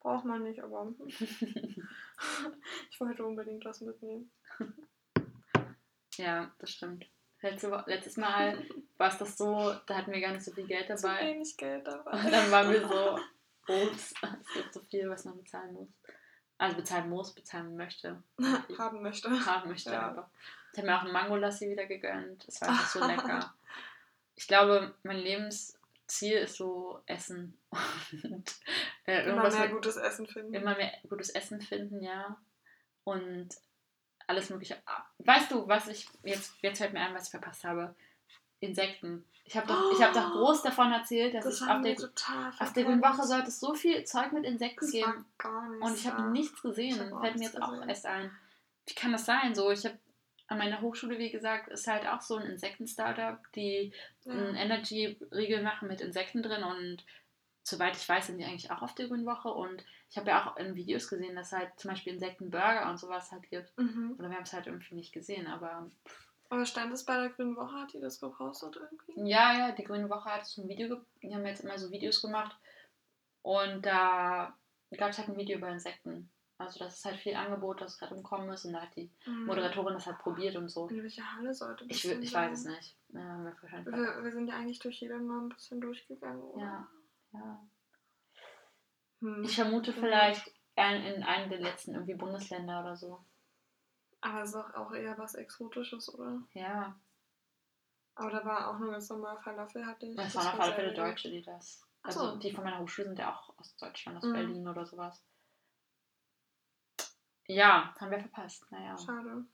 [0.00, 4.30] Braucht man nicht, aber ich wollte unbedingt was mitnehmen.
[6.18, 7.06] Ja, das stimmt.
[7.42, 11.06] Letztes Mal war es das so, da hatten wir gar nicht so viel Geld Zu
[11.06, 11.26] dabei.
[11.26, 12.12] wenig Geld dabei.
[12.12, 13.18] Und dann waren wir so,
[13.68, 15.88] ups, es gibt so viel, was man bezahlen muss.
[16.58, 18.22] Also bezahlen muss, bezahlen möchte.
[18.78, 19.28] haben möchte.
[19.46, 20.02] Haben möchte, Ja.
[20.08, 20.30] aber.
[20.72, 22.46] Ich habe mir auch einen Mangolassi wieder gegönnt.
[22.48, 23.54] Es war einfach so lecker.
[24.34, 27.58] Ich glaube, mein Lebensziel ist so Essen.
[28.22, 28.54] Und
[29.06, 30.54] äh, Immer irgendwas mehr mit, gutes Essen finden.
[30.54, 32.36] immer mehr gutes Essen finden, ja.
[33.04, 33.48] Und
[34.26, 34.76] alles mögliche.
[35.18, 37.94] Weißt du, was ich jetzt, jetzt fällt mir ein, was ich verpasst habe?
[38.66, 39.24] Insekten.
[39.44, 42.52] Ich habe doch, ich hab doch groß davon erzählt, dass das ich auf der, total
[42.58, 42.84] auf der.
[42.84, 45.24] Grünen Woche sollte es so viel Zeug mit Insekten geben.
[45.80, 46.98] Und ich habe nichts gesehen.
[47.00, 47.88] Hab auch Fällt mir jetzt auch gesehen.
[47.88, 48.30] erst ein.
[48.88, 49.54] Wie kann das sein?
[49.54, 49.98] So, ich habe
[50.48, 53.92] an meiner Hochschule, wie gesagt, ist halt auch so ein Insekten-Startup, die
[54.26, 54.62] einen Ja.
[54.62, 57.04] Energy-Riegel machen mit Insekten drin und
[57.64, 60.44] soweit ich weiß, sind die eigentlich auch auf der Grünen Woche und ich habe ja
[60.48, 63.76] auch in Videos gesehen, dass halt zum Beispiel Insektenburger und sowas halt gibt.
[63.76, 64.14] Mhm.
[64.18, 65.90] Oder wir haben es halt irgendwie nicht gesehen, aber
[66.48, 67.74] Aber stand es bei der Grünen Woche?
[67.74, 69.28] Hat die das gepostet irgendwie?
[69.28, 72.22] ja, ja, die Grüne Woche hat so ein Video, die haben jetzt immer so Videos
[72.22, 72.56] gemacht
[73.42, 74.56] und da
[74.96, 76.30] gab es halt ein Video über Insekten.
[76.58, 79.10] Also das ist halt viel Angebot, das gerade im Kommen ist und da hat die
[79.26, 79.44] Mhm.
[79.46, 80.88] Moderatorin das halt probiert und so.
[80.88, 82.96] In welcher Halle sollte das Ich, ich weiß es nicht.
[83.08, 86.62] Ja, wir Wir, wir sind ja eigentlich durch jeden mal ein bisschen durchgegangen, oder?
[86.64, 86.88] Ja.
[87.32, 87.68] ja.
[89.20, 89.44] Hm.
[89.44, 93.22] Ich vermute vielleicht ein- in einem der letzten irgendwie Bundesländer oder so.
[94.20, 96.42] Aber es ist doch auch eher was Exotisches, oder?
[96.52, 96.98] Ja,
[98.14, 100.16] Aber da war auch nur ganz normal Falafel, hatte ich.
[100.16, 100.98] das Das waren sehr gut.
[100.98, 101.86] Deutsche, die das.
[102.02, 102.36] Also so.
[102.36, 104.32] die von meiner Hochschule sind ja auch aus Deutschland, aus Mhm.
[104.32, 105.22] Berlin oder sowas.
[107.46, 108.64] Ja, haben wir verpasst.
[108.72, 108.96] Naja.
[108.98, 109.44] Schade.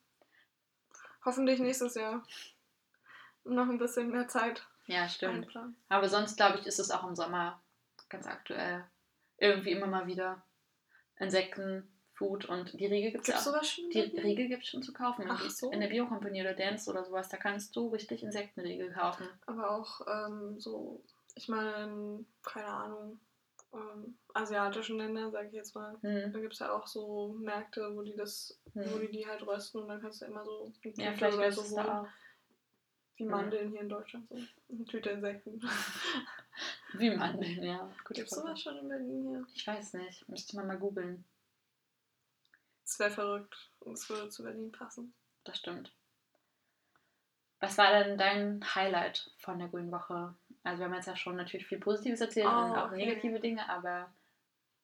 [1.25, 2.23] Hoffentlich nächstes Jahr.
[3.45, 5.47] Noch ein bisschen mehr Zeit Ja, stimmt.
[5.47, 5.77] einplanen.
[5.89, 7.63] Aber sonst glaube ich, ist es auch im Sommer
[8.09, 8.89] ganz aktuell.
[9.39, 10.43] Irgendwie immer mal wieder
[11.19, 11.92] Insekten,
[12.23, 13.41] Food und die Riegel gibt es ja auch.
[13.43, 13.91] sowas schon?
[13.91, 15.25] Die Riegel gibt es schon zu kaufen.
[15.29, 15.71] Ach In- so.
[15.71, 19.27] In der Biokompanie oder Dance oder sowas, da kannst du richtig Insektenriegel kaufen.
[19.47, 21.03] Aber auch ähm, so,
[21.35, 23.21] ich meine, in, keine Ahnung,
[23.75, 25.97] ähm, asiatischen Ländern, sage ich jetzt mal.
[26.03, 26.33] Hm.
[26.33, 29.01] Da gibt es ja auch so Märkte, wo die das, wo Hm.
[29.01, 31.63] die die halt rösten und dann kannst du immer so eine Ja, vielleicht oder so
[31.77, 31.87] holen.
[31.89, 32.07] auch.
[33.17, 33.31] Wie Ja.
[33.31, 34.37] Mandeln hier in Deutschland so.
[34.71, 35.61] Eine Tüte Insekten.
[36.95, 37.89] Wie Mandeln, ja.
[38.11, 39.47] Gibt es sowas schon in Berlin hier?
[39.55, 40.29] Ich weiß nicht.
[40.29, 41.25] Müsste man mal googeln.
[42.93, 45.15] Das wäre verrückt und es würde zu Berlin passen.
[45.45, 45.91] Das stimmt.
[47.59, 50.35] Was war denn dein Highlight von der Grünen Woche?
[50.63, 52.97] Also wir haben jetzt ja schon natürlich viel Positives erzählt Oh, und auch okay.
[52.97, 54.13] negative Dinge, aber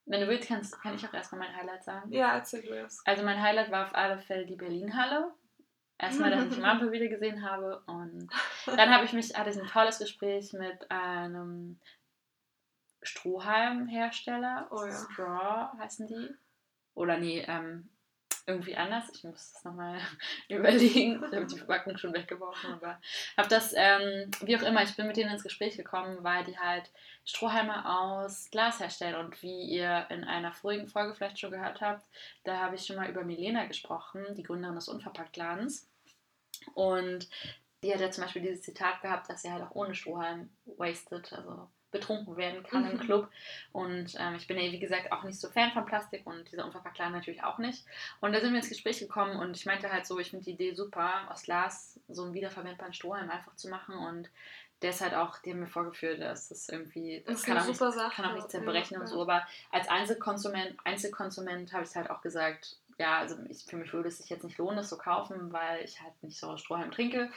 [0.06, 2.10] wenn du willst, kannst, kann ich auch erstmal mein Highlight sagen.
[2.10, 3.06] Ja, erzähl du erst.
[3.06, 5.30] Also mein Highlight war auf alle Fälle die Berlin-Halle.
[5.98, 8.30] Erstmal, dass ich die Mampe wieder gesehen habe und
[8.64, 11.78] dann habe ich mich, hatte ich ein tolles Gespräch mit einem
[13.02, 14.68] Strohhalmhersteller.
[14.70, 14.92] Oh ja.
[14.92, 16.30] Straw heißen die.
[16.94, 17.90] Oder nee, ähm,
[18.48, 19.04] irgendwie anders.
[19.12, 20.00] Ich muss das nochmal
[20.48, 21.22] überlegen.
[21.22, 22.98] Ich habe die Verpackung schon weggeworfen, aber
[23.36, 26.58] habe das, ähm, wie auch immer, ich bin mit denen ins Gespräch gekommen, weil die
[26.58, 26.90] halt
[27.24, 29.16] Strohhalme aus Glas herstellen.
[29.16, 32.06] Und wie ihr in einer vorigen Folge vielleicht schon gehört habt,
[32.44, 35.86] da habe ich schon mal über Milena gesprochen, die Gründerin des Unverpacktladens.
[36.74, 37.28] Und
[37.82, 41.32] die hat ja zum Beispiel dieses Zitat gehabt, dass sie halt auch ohne Strohhalm wasted,
[41.32, 43.00] also betrunken werden kann im Mhm.
[43.00, 43.28] Club.
[43.72, 46.64] Und ähm, ich bin ja, wie gesagt, auch nicht so Fan von Plastik und dieser
[46.66, 47.84] Unverpacktladen natürlich auch nicht.
[48.20, 50.52] Und da sind wir ins Gespräch gekommen und ich meinte halt so, ich finde die
[50.52, 53.94] Idee super, aus Glas so einen wiederverwendbaren Strohhalm einfach zu machen.
[53.94, 54.28] Und
[54.82, 57.66] der ist halt auch, die haben mir vorgeführt, dass das irgendwie, das, Das kann, auch
[57.66, 58.14] nicht, Sache.
[58.14, 59.22] kann auch nicht zerbrechen ja, und so.
[59.22, 64.08] Aber als Einzelkonsument, Einzelkonsument habe ich halt auch gesagt, ja, also ich, für mich würde
[64.08, 67.30] es sich jetzt nicht lohnen, das zu kaufen, weil ich halt nicht so Strohhalm trinke.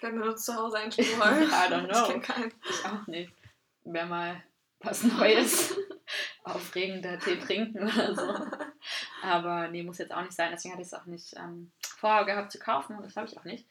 [0.00, 1.42] Wer benutzt zu Hause einen Strohhalm?
[1.42, 2.20] I don't know.
[2.20, 2.70] Ich.
[2.70, 3.32] Ich auch nicht.
[3.92, 4.42] Wäre mal
[4.80, 5.76] was Neues.
[6.44, 8.46] Aufregender Tee trinken oder so.
[9.22, 10.50] Aber nee, muss jetzt auch nicht sein.
[10.52, 13.36] Deswegen hatte ich es auch nicht ähm, vorher gehabt zu kaufen und das habe ich
[13.38, 13.66] auch nicht.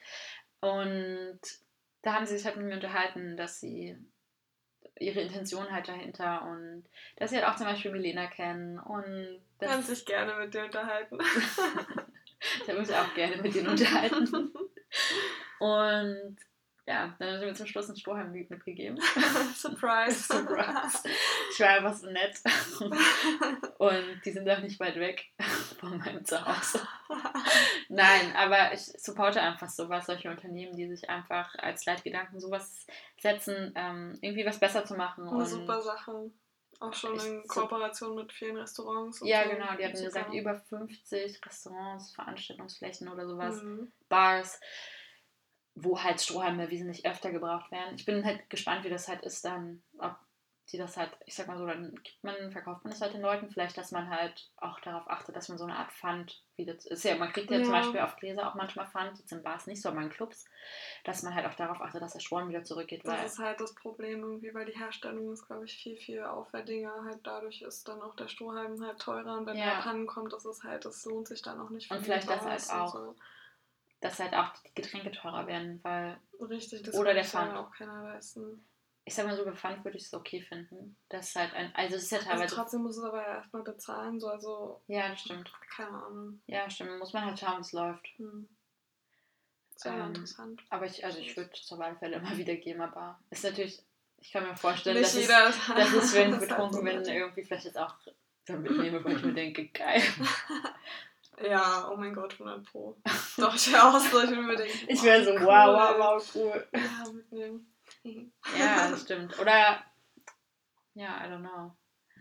[0.59, 1.39] Und
[2.03, 3.97] da haben sie sich halt mit mir unterhalten, dass sie
[4.99, 6.85] ihre Intention halt dahinter und
[7.17, 10.65] dass sie halt auch zum Beispiel Milena kennen und Kann dass sich gerne mit dir
[10.65, 11.17] unterhalten.
[12.61, 14.51] ich habe mich auch gerne mit denen unterhalten.
[15.59, 16.37] Und
[16.87, 18.97] ja, dann hat er mir zum Schluss einen Strohhalm mitgegeben.
[19.55, 20.23] Surprise.
[20.33, 21.03] Surprise.
[21.51, 22.39] Ich war einfach so nett.
[23.77, 25.25] Und die sind auch nicht weit weg
[25.79, 26.79] von meinem Zuhause.
[27.89, 32.85] Nein, aber ich supporte einfach sowas, solche Unternehmen, die sich einfach als Leitgedanken sowas
[33.19, 35.27] setzen, ähm, irgendwie was besser zu machen.
[35.27, 36.31] Eine super Sache.
[36.79, 39.21] Auch schon Ich- in Kooperation mit vielen Restaurants.
[39.21, 39.49] und Ja, so.
[39.49, 43.91] genau, die hatten gesagt, über 50 Restaurants, Veranstaltungsflächen oder sowas, Mhm.
[44.09, 44.59] Bars,
[45.79, 47.95] wo halt Strohhalme wesentlich öfter gebraucht werden.
[47.95, 50.15] Ich bin halt gespannt, wie das halt ist dann, ob
[50.71, 53.21] die das halt, ich sag mal so, dann gibt man, verkauft man das halt den
[53.21, 56.73] Leuten, vielleicht, dass man halt auch darauf achtet, dass man so eine Art Pfand wieder,
[56.73, 57.79] ist ja, man kriegt ja, zum Ja.
[57.79, 60.43] Beispiel auf Gläser auch manchmal Pfand, jetzt in Bars nicht so, aber in Clubs,
[61.05, 63.75] dass man halt auch darauf achtet, dass der Strohhalm wieder zurückgeht, Das ist halt das
[63.75, 67.03] Problem irgendwie, weil die Herstellung ist, glaube ich, viel, viel aufwendiger.
[67.05, 69.75] Halt dadurch ist dann auch der Strohhalm halt teurer und wenn Ja.
[69.75, 71.89] der Pannen kommt, ist es halt, das lohnt sich dann auch nicht.
[71.91, 73.13] Und vielleicht das halt auch.
[73.99, 76.19] Dass halt auch die Getränke teurer werden, weil.
[76.39, 77.55] Richtig, das Oder der Pfand.
[77.55, 78.63] auch keiner leisten.
[79.05, 80.95] ich sag mal so, bei Pfand würde ich es okay finden.
[81.09, 83.35] Das ist halt ein, also es ist ja Also teilweise, trotzdem muss es aber ja
[83.35, 85.51] erstmal bezahlen, so also, ja, das stimmt.
[85.75, 86.41] keine Ahnung.
[86.47, 86.99] Ja, stimmt.
[86.99, 88.07] Muss man halt schauen, wie es läuft.
[88.17, 88.47] Hm.
[89.75, 90.61] Sehr Ähm, interessant.
[90.69, 93.83] Aber ich, also ich würde es auf alle Fälle immer wieder geben, aber ist natürlich,
[94.19, 97.03] ich kann mir vorstellen, Nicht dass es, jeder dass es, wenn ich das betrunken bin,
[97.05, 97.95] irgendwie vielleicht jetzt auch
[98.45, 100.01] dann mitnehme, weil ich mir denke, geil.
[101.41, 102.97] Ja, oh mein Gott, 100 Pro.
[103.37, 105.45] Doch, ich wäre auch so, ich würde mir denken, Ich wäre so, cool.
[105.45, 106.67] wow, wow, wow, cool.
[106.73, 107.73] Ja, mitnehmen.
[108.57, 109.37] Ja, das stimmt.
[109.39, 109.83] Oder,
[110.95, 111.71] ja, I don't know.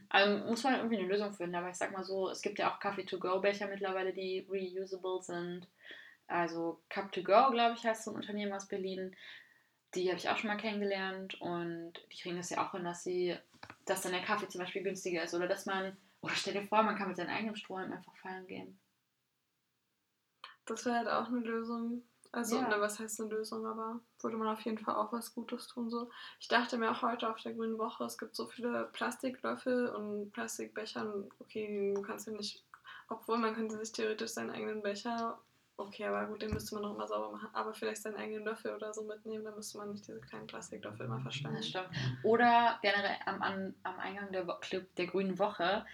[0.08, 2.70] Also muss man irgendwie eine Lösung finden, aber ich sag mal so, es gibt ja
[2.72, 5.66] auch Coffee-to-go-Becher mittlerweile, die reusable sind.
[6.28, 9.16] Also Cup-to-go, glaube ich, heißt so ein Unternehmen aus Berlin.
[9.94, 13.02] Die habe ich auch schon mal kennengelernt und die kriegen das ja auch hin, dass
[13.02, 13.36] sie,
[13.86, 16.82] dass dann der Kaffee zum Beispiel günstiger ist oder dass man, oder stell dir vor,
[16.82, 18.78] man kann mit seinem eigenen Strohhalm einfach feiern gehen.
[20.66, 22.02] Das wäre halt auch eine Lösung.
[22.32, 22.68] Also, Ja.
[22.68, 25.88] ne, was heißt eine Lösung, aber würde man auf jeden Fall auch was Gutes tun.
[25.88, 26.10] So.
[26.40, 30.32] Ich dachte mir auch heute auf der Grünen Woche, es gibt so viele Plastiklöffel und
[30.32, 31.24] Plastikbecher.
[31.38, 32.62] Okay, du kannst ja nicht,
[33.08, 35.38] obwohl man könnte sich theoretisch seinen eigenen Becher,
[35.78, 38.74] okay, aber gut, den müsste man noch immer sauber machen, aber vielleicht seinen eigenen Löffel
[38.74, 41.56] oder so mitnehmen, dann müsste man nicht diese kleinen Plastiklöffel immer verschwenden.
[41.58, 41.88] Das stimmt.
[42.22, 45.86] Oder generell am, am, am Eingang der, Wo- Club der Grünen Woche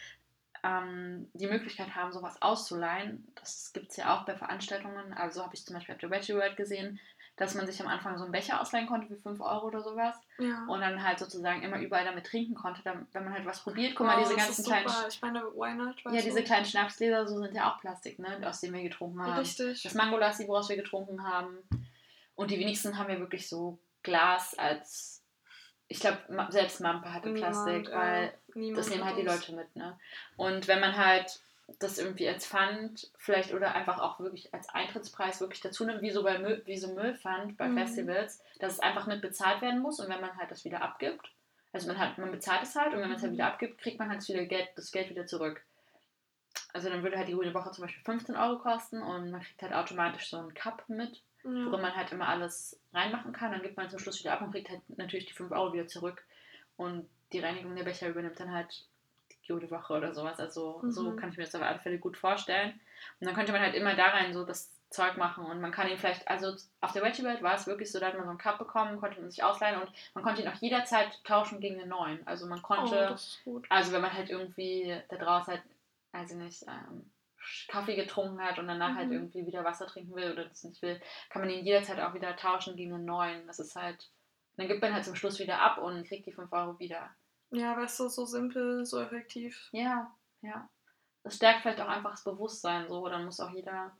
[0.62, 3.26] ähm, die Möglichkeit haben, sowas auszuleihen.
[3.34, 5.12] Das gibt es ja auch bei Veranstaltungen.
[5.12, 7.00] Also habe ich zum Beispiel auf der Veggie World gesehen,
[7.36, 10.14] dass man sich am Anfang so einen Becher ausleihen konnte für 5 Euro oder sowas.
[10.38, 10.64] Ja.
[10.68, 13.94] Und dann halt sozusagen immer überall damit trinken konnte, dann, wenn man halt was probiert.
[13.96, 14.88] Guck mal, Wow, diese das ganzen kleinen.
[15.08, 15.96] Ich meine, why not?
[16.12, 18.40] Ja, diese kleinen Schnapsgläser, so sind ja auch Plastik, ne?
[18.44, 19.32] Aus denen wir getrunken haben.
[19.32, 19.82] Richtig.
[19.82, 21.58] Das Mangolassi, woraus wir getrunken haben.
[22.34, 25.21] Und die wenigsten haben ja wirklich so Glas als.
[25.92, 29.22] Ich glaube, selbst Mampe hatte Plastik, Niemand, äh, weil niemand das nehmen halt die.
[29.22, 29.98] Leute mit, ne?
[30.36, 31.40] Und wenn man halt
[31.80, 36.10] das irgendwie als Pfand vielleicht oder einfach auch wirklich als Eintrittspreis wirklich dazu nimmt, wie
[36.10, 37.76] so bei Müll, wie so Müllpfand bei Mhm.
[37.78, 41.30] Festivals, dass es einfach mit bezahlt werden muss und wenn man halt das wieder abgibt,
[41.74, 43.36] also man hat, man bezahlt es halt und wenn man es halt Mhm.
[43.36, 45.62] wieder abgibt, kriegt man halt das, wieder Geld, das Geld wieder zurück.
[46.72, 49.60] Also dann würde halt die grüne Woche zum Beispiel 15 Euro kosten und man kriegt
[49.62, 51.66] halt automatisch so einen Cup mit, Ja.
[51.66, 53.52] worin man halt immer alles reinmachen kann.
[53.52, 55.86] Dann gibt man zum Schluss wieder ab und kriegt halt natürlich die 5 Euro wieder
[55.88, 56.24] zurück.
[56.76, 58.86] Und die Reinigung der Becher übernimmt dann halt
[59.30, 60.38] die grüne Woche oder sowas.
[60.38, 61.16] Also so Mhm.
[61.16, 62.78] kann ich mir das auf alle Fälle gut vorstellen.
[63.20, 65.88] Und dann könnte man halt immer da rein so das Zeug machen und man kann
[65.88, 68.28] ihn vielleicht, also auf der Veggie World war es wirklich so, da hat man so
[68.28, 71.80] einen Cup bekommen, konnte man sich ausleihen und man konnte ihn auch jederzeit tauschen gegen
[71.80, 72.26] einen neuen.
[72.26, 73.64] Also man Oh, konnte, gut.
[73.70, 75.62] also wenn man halt irgendwie da draußen halt,
[76.12, 77.10] weiß ich nicht, ähm,
[77.68, 79.14] Kaffee getrunken hat und danach halt Mhm.
[79.14, 81.00] irgendwie wieder Wasser trinken will oder das nicht will,
[81.30, 83.46] kann man ihn jederzeit auch wieder tauschen gegen einen neuen.
[83.46, 84.10] Das ist halt,
[84.56, 87.10] dann gibt man halt zum Schluss wieder ab und kriegt die 5 Euro wieder.
[87.50, 89.68] Ja, weißt du, so simpel, so effektiv.
[89.72, 90.68] Ja, ja.
[91.22, 93.96] Das stärkt vielleicht auch einfach das Bewusstsein so, dann muss auch jeder.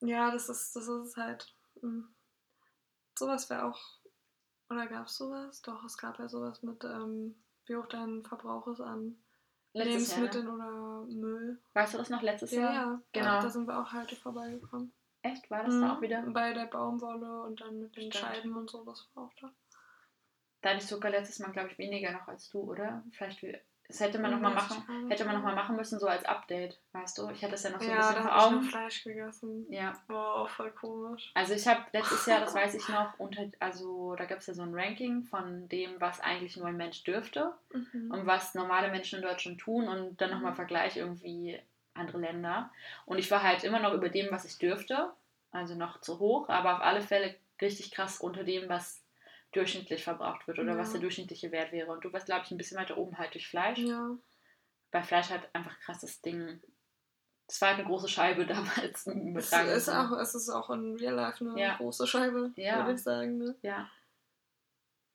[0.00, 1.54] Ja, das ist, das ist halt.
[1.82, 2.04] Mh.
[3.16, 3.80] Sowas wäre auch.
[4.70, 5.62] Oder gab es sowas?
[5.62, 9.16] Doch, es gab ja sowas mit, ähm, wie hoch dein Verbrauch ist an
[9.74, 10.20] Letztes Jahr.
[10.22, 10.52] Lebensmitteln Ne?
[10.54, 11.60] oder Müll.
[11.74, 12.72] Weißt du das noch letztes Ja, Jahr?
[12.72, 13.26] ja, Genau.
[13.26, 14.92] Da, da sind wir auch heute vorbeigekommen.
[15.22, 15.50] Echt?
[15.50, 16.22] War das Mhm, da auch wieder?
[16.22, 18.14] Bei der Baumwolle und dann mit den Stimmt.
[18.14, 19.50] Scheiben und so, das war auch da.
[20.62, 23.04] Da hatte ich sogar letztes Mal, glaube ich, weniger noch als du, oder?
[23.12, 25.76] Vielleicht, wie- das hätte man noch mal Weiß ich machen, hätte man noch mal machen
[25.76, 27.28] müssen, so als Update, weißt du?
[27.30, 28.56] Ich hatte das ja noch so ein Ja, bisschen vor ich Augen.
[28.56, 29.66] noch Fleisch gegessen.
[29.70, 31.30] Ja, Boah, voll komisch.
[31.34, 34.54] also ich habe letztes Jahr, das weiß ich noch, unter, also da gab es ja
[34.54, 38.10] so ein Ranking von dem, was eigentlich nur ein Mensch dürfte Mhm.
[38.10, 40.56] und was normale Menschen in Deutschland tun und dann nochmal Mhm.
[40.56, 41.60] Vergleich irgendwie
[41.94, 42.70] andere Länder.
[43.06, 45.12] Und ich war halt immer noch über dem, was ich dürfte,
[45.52, 49.03] also noch zu hoch, aber auf alle Fälle richtig krass unter dem, was
[49.54, 50.78] durchschnittlich verbraucht wird oder Ja.
[50.78, 51.90] was der durchschnittliche Wert wäre.
[51.92, 53.78] Und du warst, glaube ich, ein bisschen weiter oben halt durch Fleisch.
[53.78, 54.16] Ja.
[54.90, 56.60] Bei Fleisch halt einfach krasses Ding.
[57.46, 59.06] Das war halt eine große Scheibe damals.
[59.06, 61.76] mit Es ist, auch, es ist auch in Real Life eine Ja.
[61.76, 62.78] große Scheibe, Ja.
[62.86, 63.38] würde ich sagen.
[63.38, 63.56] Ne?
[63.62, 63.90] Ja,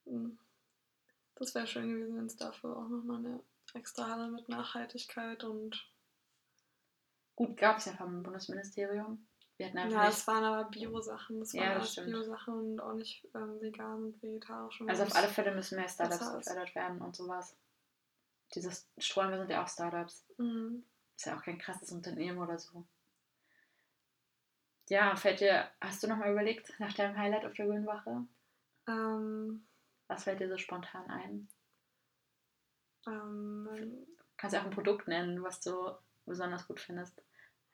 [0.05, 0.39] Mhm.
[1.35, 3.39] Das wäre schön gewesen, wenn es dafür auch nochmal eine
[3.73, 5.87] extra Halle mit Nachhaltigkeit und.
[7.35, 9.25] gut, gab es ja vom Bundesministerium.
[9.59, 10.17] Wir hatten einfach Ja, nicht.
[10.17, 11.39] es waren aber Bio-Sachen.
[11.41, 12.09] Das Ja, waren das alles.
[12.09, 14.79] Bio-Sachen und auch nicht ähm, vegan und vegetarisch.
[14.79, 17.57] Und Also auf alle Fälle müssen mehr Startups gefördert werden und sowas.
[18.55, 20.25] Diese Sträume sind ja auch Startups.
[20.37, 20.85] Mhm.
[21.17, 22.85] Ist ja auch kein krasses Unternehmen oder so.
[24.87, 28.25] Ja, fällt dir, hast du nochmal überlegt nach deinem Highlight auf der Grünen Woche?
[28.87, 29.67] Ähm,
[30.07, 31.49] Was fällt dir so spontan ein?
[33.07, 35.91] ähm, Kannst du auch ein Produkt nennen, was du
[36.25, 37.21] besonders gut findest?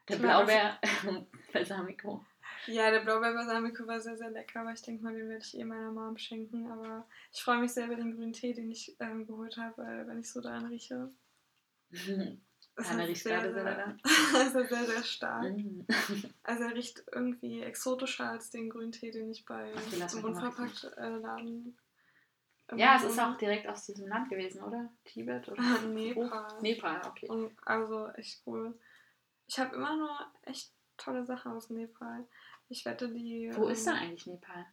[0.08, 0.80] Der Ich mag Blaubeer
[1.54, 2.26] Balsamico.
[2.68, 5.63] ja, der Blaubeer-Balsamico war sehr, sehr lecker, aber ich denke mal, den werde ich eh
[5.63, 6.70] meiner Mom schenken.
[6.72, 10.08] Aber ich freue mich sehr über den grünen Tee, den ich ähm, geholt habe, weil
[10.08, 11.12] wenn ich so daran rieche.
[12.76, 15.44] er riecht sehr, gerade sehr sehr, sehr, sehr stark.
[15.44, 15.86] Mhm.
[16.44, 20.22] Also er riecht irgendwie exotischer als den grünen Tee, den ich bei Okay, lass im
[20.22, 21.78] mich mal unverpackt äh, Laden.
[22.76, 24.91] Ja, es ist auch direkt aus diesem Land gewesen, oder?
[25.04, 26.62] Tibet oder Nepal.
[26.62, 27.28] Nepal, okay.
[27.28, 28.78] Und also echt cool.
[29.47, 32.27] Ich habe immer nur echt tolle Sachen aus Nepal.
[32.69, 33.51] Ich wette, die.
[33.53, 34.65] Wo ähm, ist denn eigentlich Nepal?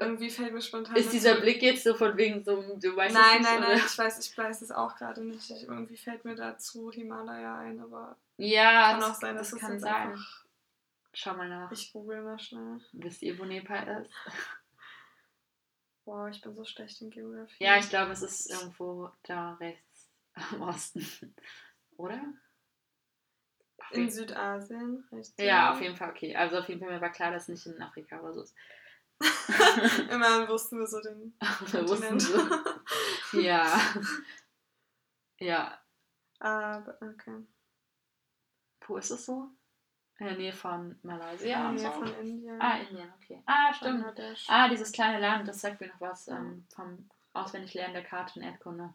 [0.00, 0.96] Irgendwie fällt mir spontan.
[0.96, 3.60] Ist das dieser Blick jetzt so von wegen so, du weißt Nein, es nicht, nein,
[3.60, 3.86] nein, oder?
[3.86, 5.50] ich weiß, ich weiß es auch gerade nicht.
[5.50, 9.60] Ich, irgendwie fällt mir dazu Himalaya ein, aber Ja, kann das, auch sein, dass das
[9.60, 10.24] es kann sein.
[11.12, 11.70] Schau mal nach.
[11.72, 12.80] Ich google mal schnell.
[12.92, 14.10] Wisst ihr, wo Nepal ist?
[16.04, 17.62] Wow, ich bin so schlecht in Geografie.
[17.62, 19.91] Ja, ich glaube, es ist irgendwo da rechts
[20.34, 21.34] am Osten.
[21.96, 22.20] Oder?
[23.90, 25.44] In Südasien, richtig?
[25.44, 26.34] ja, auf jeden Fall, okay.
[26.34, 28.54] Also auf jeden Fall mir war klar, dass es nicht in Afrika oder so ist.
[30.10, 31.34] Immerhin wussten wir so den
[31.88, 32.38] wussten so.
[33.40, 33.80] Ja.
[35.38, 35.78] Ja.
[36.38, 37.46] Aber, okay.
[38.86, 39.48] Wo ist es so?
[40.18, 42.00] In der Nähe von Malaysia In und der so?
[42.00, 42.60] Nähe von Indien.
[42.60, 43.42] Ah, Indien, okay.
[43.46, 44.04] Ah, stimmt.
[44.48, 46.36] Ah, dieses kleine Land, das sagt mir noch was Ja.
[46.38, 48.92] ähm, vom Auswendiglernen der Karte in Erdkunde.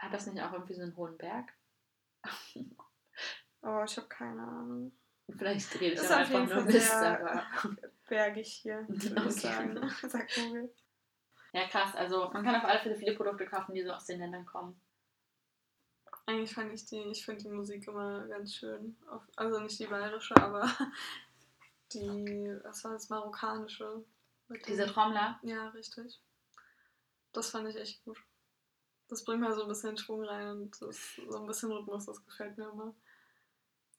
[0.00, 1.52] Hat das nicht auch irgendwie so einen hohen Berg?
[3.62, 4.90] Oh, ich habe keine Ahnung.
[5.36, 7.44] Vielleicht rede ich auf einfach nur Mist, aber.
[8.08, 9.90] bergig hier, würde ich sagen.
[10.08, 10.74] Sagt Google.
[11.52, 11.94] Ja, krass.
[11.94, 14.80] Also man kann auf alle Fälle viele Produkte kaufen, die so aus den Ländern kommen.
[16.24, 18.96] Eigentlich fand ich die, ich finde die Musik immer ganz schön.
[19.36, 20.66] Also nicht die bayerische, aber
[21.92, 24.04] die, was war das, marokkanische.
[24.66, 25.38] Diese Trommler.
[25.42, 26.18] Ja, richtig.
[27.32, 28.18] Das fand ich echt gut.
[29.10, 30.86] Das bringt mal so ein bisschen Schwung rein und so
[31.36, 32.94] ein bisschen Rhythmus, das gefällt mir immer.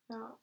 [0.10, 0.39] Ja.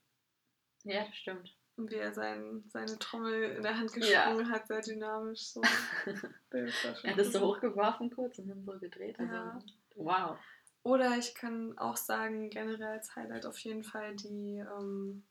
[0.84, 1.56] Ja, das stimmt.
[1.76, 4.24] Und wie er sein, seine Trommel in der Hand Ja.
[4.30, 5.46] geschwungen hat, sehr dynamisch.
[5.46, 5.62] So.
[6.50, 6.66] Er
[7.12, 9.18] hat es so hochgeworfen kurz und dann so gedreht.
[9.18, 9.58] Also, Ja.
[9.94, 10.38] Wow.
[10.82, 15.24] Oder ich kann auch sagen, generell als Highlight auf jeden Fall die ähm,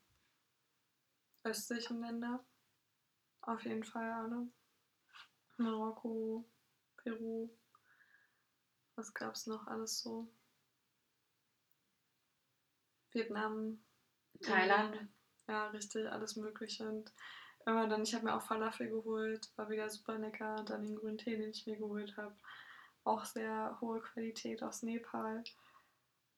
[1.43, 2.43] östlichen Länder.
[3.41, 4.47] Auf jeden Fall alle.
[5.57, 6.45] Marokko,
[6.97, 7.49] Peru.
[8.97, 10.27] Was gab es noch alles so?
[13.11, 13.79] Vietnam.
[14.41, 15.07] Thailand.
[15.47, 16.87] Ja, richtig, alles Mögliche.
[16.89, 17.13] Und
[17.65, 20.63] immer dann, ich habe mir auch Falafel geholt, war wieder super lecker.
[20.65, 22.35] Dann den grünen Tee, den ich mir geholt habe.
[23.03, 25.43] Auch sehr hohe Qualität aus Nepal.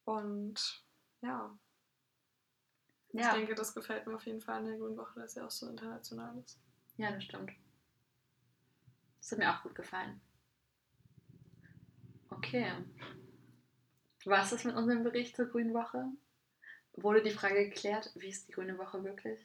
[0.05, 0.83] Und
[1.21, 1.57] ja,
[3.13, 3.33] ich Ja.
[3.33, 5.67] denke, das gefällt mir auf jeden Fall an der Grünen Woche, dass er auch so
[5.67, 6.59] international ist.
[6.97, 7.51] ja, das stimmt.
[9.21, 10.21] Das hat mir auch gut gefallen.
[12.29, 12.71] Okay.
[14.25, 16.05] Was ist mit unserem Bericht zur Grünen Woche?
[16.93, 19.39] Wurde die Frage geklärt, wie ist die Grüne Woche wirklich?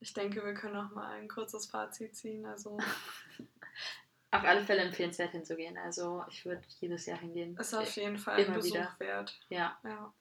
[0.00, 2.44] Ich denke, wir können noch mal ein kurzes Fazit ziehen.
[2.44, 2.76] Also
[4.34, 5.76] Auf alle Fälle empfehlenswert hinzugehen.
[5.76, 7.56] Also ich würde jedes Jahr hingehen.
[7.56, 8.96] ist auf jeden Fall ein Immer Besuch wieder.
[8.98, 9.40] wert.
[9.48, 10.12] Ja, Ja.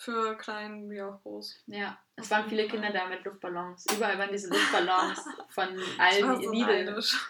[0.00, 1.64] Für klein wie auch groß.
[1.66, 1.98] ja.
[2.14, 2.70] Es Auf waren viele Fall.
[2.70, 3.84] Kinder da mit Luftballons.
[3.96, 5.18] Überall waren diese Luftballons
[5.50, 6.84] von allen so Lidl.
[6.84, 7.28] neidisch.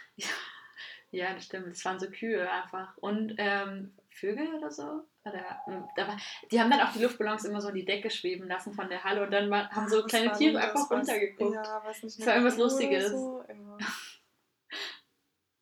[1.10, 1.68] Ja, das stimmt.
[1.68, 2.96] Es waren so Kühe einfach.
[2.98, 5.04] Und ähm, Vögel oder so.
[5.24, 6.16] Oder, ähm, da war,
[6.50, 9.04] die haben dann auch die Luftballons immer so in die Decke schweben lassen von der
[9.04, 10.90] Halle und dann war, haben so Was kleine Tiere einfach das?
[10.90, 11.54] Was- runtergeguckt.
[11.54, 13.10] Ja, was nicht Das war irgendwas Kuh Lustiges.
[13.10, 13.44] So.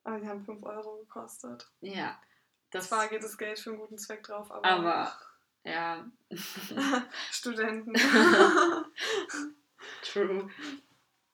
[0.04, 1.68] Aber die haben 5 Euro gekostet.
[1.80, 2.20] Ja.
[2.70, 5.12] Das Zwar geht das Geld für einen guten Zweck drauf, aber, Aber,
[5.64, 6.04] ja.
[7.30, 7.92] Studenten.
[10.02, 10.48] True.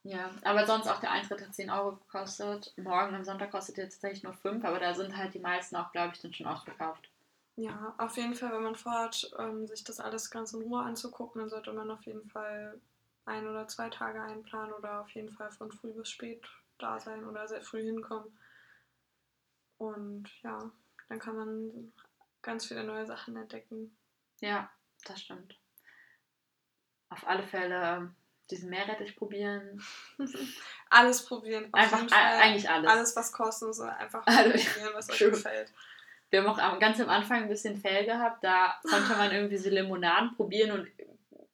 [0.05, 2.73] Ja, aber sonst auch der Eintritt hat 10 Euro gekostet.
[2.77, 5.93] Morgen am Sonntag kostet jetzt tatsächlich nur 5, aber da sind halt die meisten auch,
[5.93, 7.11] glaube ich, dann schon ausverkauft.
[7.57, 11.41] ja, auf jeden Fall, wenn man vorhat, ähm, sich das alles ganz in Ruhe anzugucken,
[11.41, 12.81] dann sollte man auf jeden Fall
[13.25, 16.45] ein oder zwei Tage einplanen oder auf jeden Fall von früh bis spät
[16.79, 18.37] da sein oder sehr früh hinkommen.
[19.79, 20.71] Und ja,
[21.09, 21.93] dann kann man
[22.43, 23.97] ganz viele neue Sachen entdecken.
[24.41, 24.71] Ja,
[25.05, 25.59] das stimmt.
[27.11, 28.17] Auf alle Fälle ähm,
[28.51, 29.83] diesen Meerrettich probieren.
[30.91, 31.69] Alles probieren.
[31.73, 32.91] Einfach eigentlich alles.
[32.91, 34.65] Alles, was kostenlos ist, einfach Alles.
[34.67, 35.73] probieren, was euch gefällt.
[36.31, 38.43] Wir haben auch ganz am Anfang ein bisschen Fail gehabt.
[38.45, 40.89] Da konnte man irgendwie so Limonaden probieren und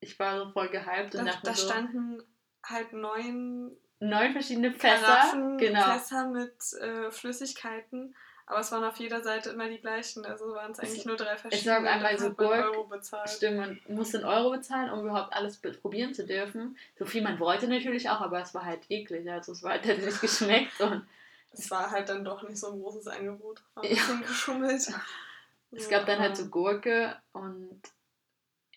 [0.00, 2.22] ich war so voll gehypt und Da, da so, standen
[2.64, 5.06] halt neun neun verschiedene Fässer.
[5.06, 5.92] Karaffen, genau.
[5.92, 8.14] Fässer mit äh, Flüssigkeiten.
[8.50, 10.24] Aber es waren auf jeder Seite immer die gleichen.
[10.24, 11.74] Also waren es eigentlich nur drei Ich verschiedene.
[11.76, 13.28] sag einmal und so Gurk.
[13.28, 16.78] Stimmt, man musste einen Euro bezahlen, um überhaupt alles probieren zu dürfen.
[16.98, 19.30] So viel man wollte natürlich auch, aber es war halt eklig.
[19.30, 21.06] Also es war halt nicht geschmeckt und
[21.52, 23.62] Es war halt dann doch nicht so ein großes Angebot.
[23.74, 23.96] War ein Ja.
[23.96, 24.88] bisschen geschummelt.
[25.72, 27.82] es gab dann halt so Gurke und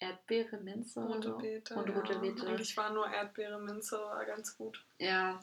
[0.02, 1.30] Erdbeere, Minze Rote.
[1.32, 1.76] Beete.
[1.76, 2.20] Und rote ja.
[2.20, 2.46] Beete.
[2.48, 4.84] Eigentlich war nur Erdbeere, Minze, war ganz gut.
[4.98, 5.40] Ja,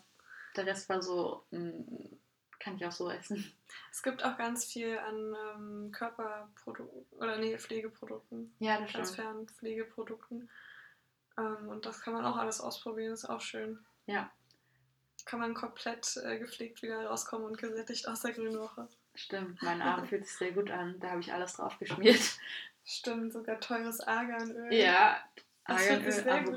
[0.56, 1.70] der Rest war so, mh,
[2.68, 3.52] kann ich auch so essen.
[3.90, 8.54] Es gibt auch ganz viel an ähm, Körperprodukten oder nee, Pflegeprodukten.
[8.58, 10.50] Ja, das transferen Pflegeprodukten.
[11.38, 13.78] Ähm, und das kann man auch alles ausprobieren, ist auch schön.
[14.06, 14.30] Ja.
[15.24, 18.88] Kann man komplett äh, gepflegt wieder rauskommen und gesättigt aus der grünen Woche.
[19.14, 21.00] Stimmt, mein Arm fühlt sich sehr gut an.
[21.00, 22.38] Da habe ich alles drauf geschmiert.
[22.84, 24.72] Stimmt, sogar teures Arganöl.
[24.72, 25.18] Ja,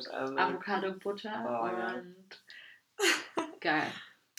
[0.09, 0.37] an.
[0.37, 2.43] Avocado-Butter Oh, und
[3.59, 3.91] geil.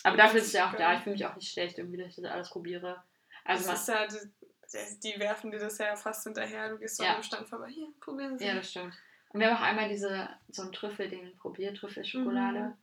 [0.05, 0.95] Aber dafür ist es ja auch da.
[0.95, 3.03] Ich fühle mich auch nicht schlecht, irgendwie, dass ich das alles probiere.
[3.45, 6.69] Also das ist ja, die, die werfen dir das ja fast hinterher.
[6.71, 7.15] Du gehst so Ja.
[7.15, 7.69] dem Stand vorbei.
[7.69, 8.45] Hier, probieren Sie.
[8.47, 8.95] ja, das stimmt.
[9.31, 12.61] Und wir haben auch einmal diese, so einen Trüffel-Ding probiert, Trüffelschokolade.
[12.61, 12.75] Mhm.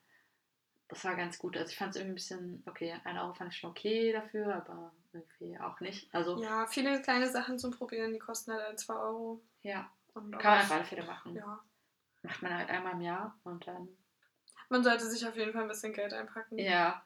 [0.88, 1.56] Das war ganz gut.
[1.56, 4.56] Also ich fand es irgendwie ein bisschen, okay, ein Euro fand ich schon okay dafür,
[4.56, 6.14] aber irgendwie auch nicht.
[6.14, 9.42] Also, ja, ja, viele kleine Sachen zum Probieren, die kosten halt ein, zwei Euro.
[10.16, 11.36] Und kann man auf alle Fälle machen.
[11.36, 11.60] ja.
[12.24, 13.88] Macht man halt einmal im Jahr und dann,
[14.70, 16.58] Man sollte sich auf jeden Fall ein bisschen Geld einpacken.
[16.58, 17.04] ja.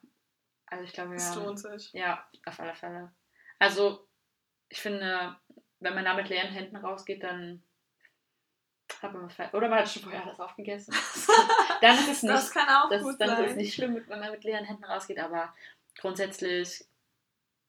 [0.66, 1.92] Also ich glaube, wir Es lohnt sich.
[1.94, 3.12] Ja, auf alle Fälle.
[3.60, 4.08] Also,
[4.70, 5.36] ich finde,
[5.80, 7.62] wenn man da mit leeren Händen rausgeht, dann
[9.02, 9.54] hat man falsch.
[9.54, 10.94] Oder man hat schon vorher alles aufgegessen.
[11.82, 12.34] dann ist es nicht.
[12.34, 13.44] Das kann auch das, gut dann sein.
[13.46, 15.54] ist es nicht schlimm, wenn man mit leeren Händen rausgeht, aber
[16.00, 16.86] grundsätzlich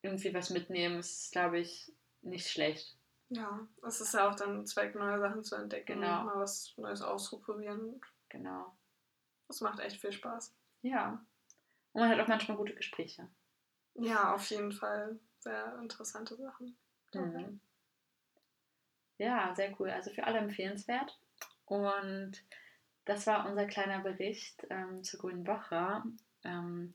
[0.01, 1.93] irgendwie was mitnehmen ist, glaube ich,
[2.23, 2.97] nicht schlecht.
[3.29, 6.21] Ja, es ist ja auch dann Zweck, neue Sachen zu entdecken Genau.
[6.21, 8.01] und mal was Neues auszuprobieren.
[8.31, 8.75] Genau.
[9.49, 10.55] Das macht echt viel Spaß.
[10.83, 11.25] Ja.
[11.93, 13.29] Und man hat auch manchmal gute Gespräche.
[13.95, 15.19] Ja, auf jeden Fall.
[15.39, 16.77] Sehr interessante Sachen.
[17.13, 17.61] Mhm.
[19.19, 19.91] Ja, sehr cool.
[19.91, 21.19] Also für alle empfehlenswert.
[21.67, 22.43] Und
[23.05, 26.03] das war unser kleiner Bericht ähm, zur Grünen Woche.
[26.45, 26.95] Ähm,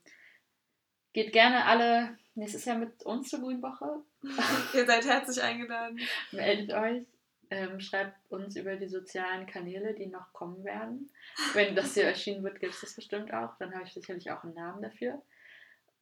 [1.13, 4.03] geht gerne alle nächstes Jahr mit uns zur Grünen Woche.
[4.73, 5.99] Ihr seid herzlich eingeladen.
[6.31, 7.05] Meldet euch.
[7.51, 11.09] Ähm, schreibt uns über die sozialen Kanäle, die noch kommen werden.
[11.53, 13.57] Wenn das hier erschienen wird, gibt es das bestimmt auch.
[13.57, 15.21] Dann habe ich sicherlich auch einen Namen dafür.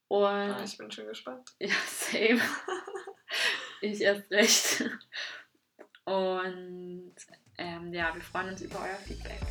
[0.10, 1.50] Und Ah, ich bin schon gespannt.
[1.60, 2.42] ja, same.
[3.82, 4.84] ich erst recht.
[6.06, 7.16] Und
[7.58, 9.42] ähm, ja, wir freuen uns über euer Feedback.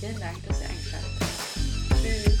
[0.00, 2.33] Vielen Dank, dass ihr eingeschaltet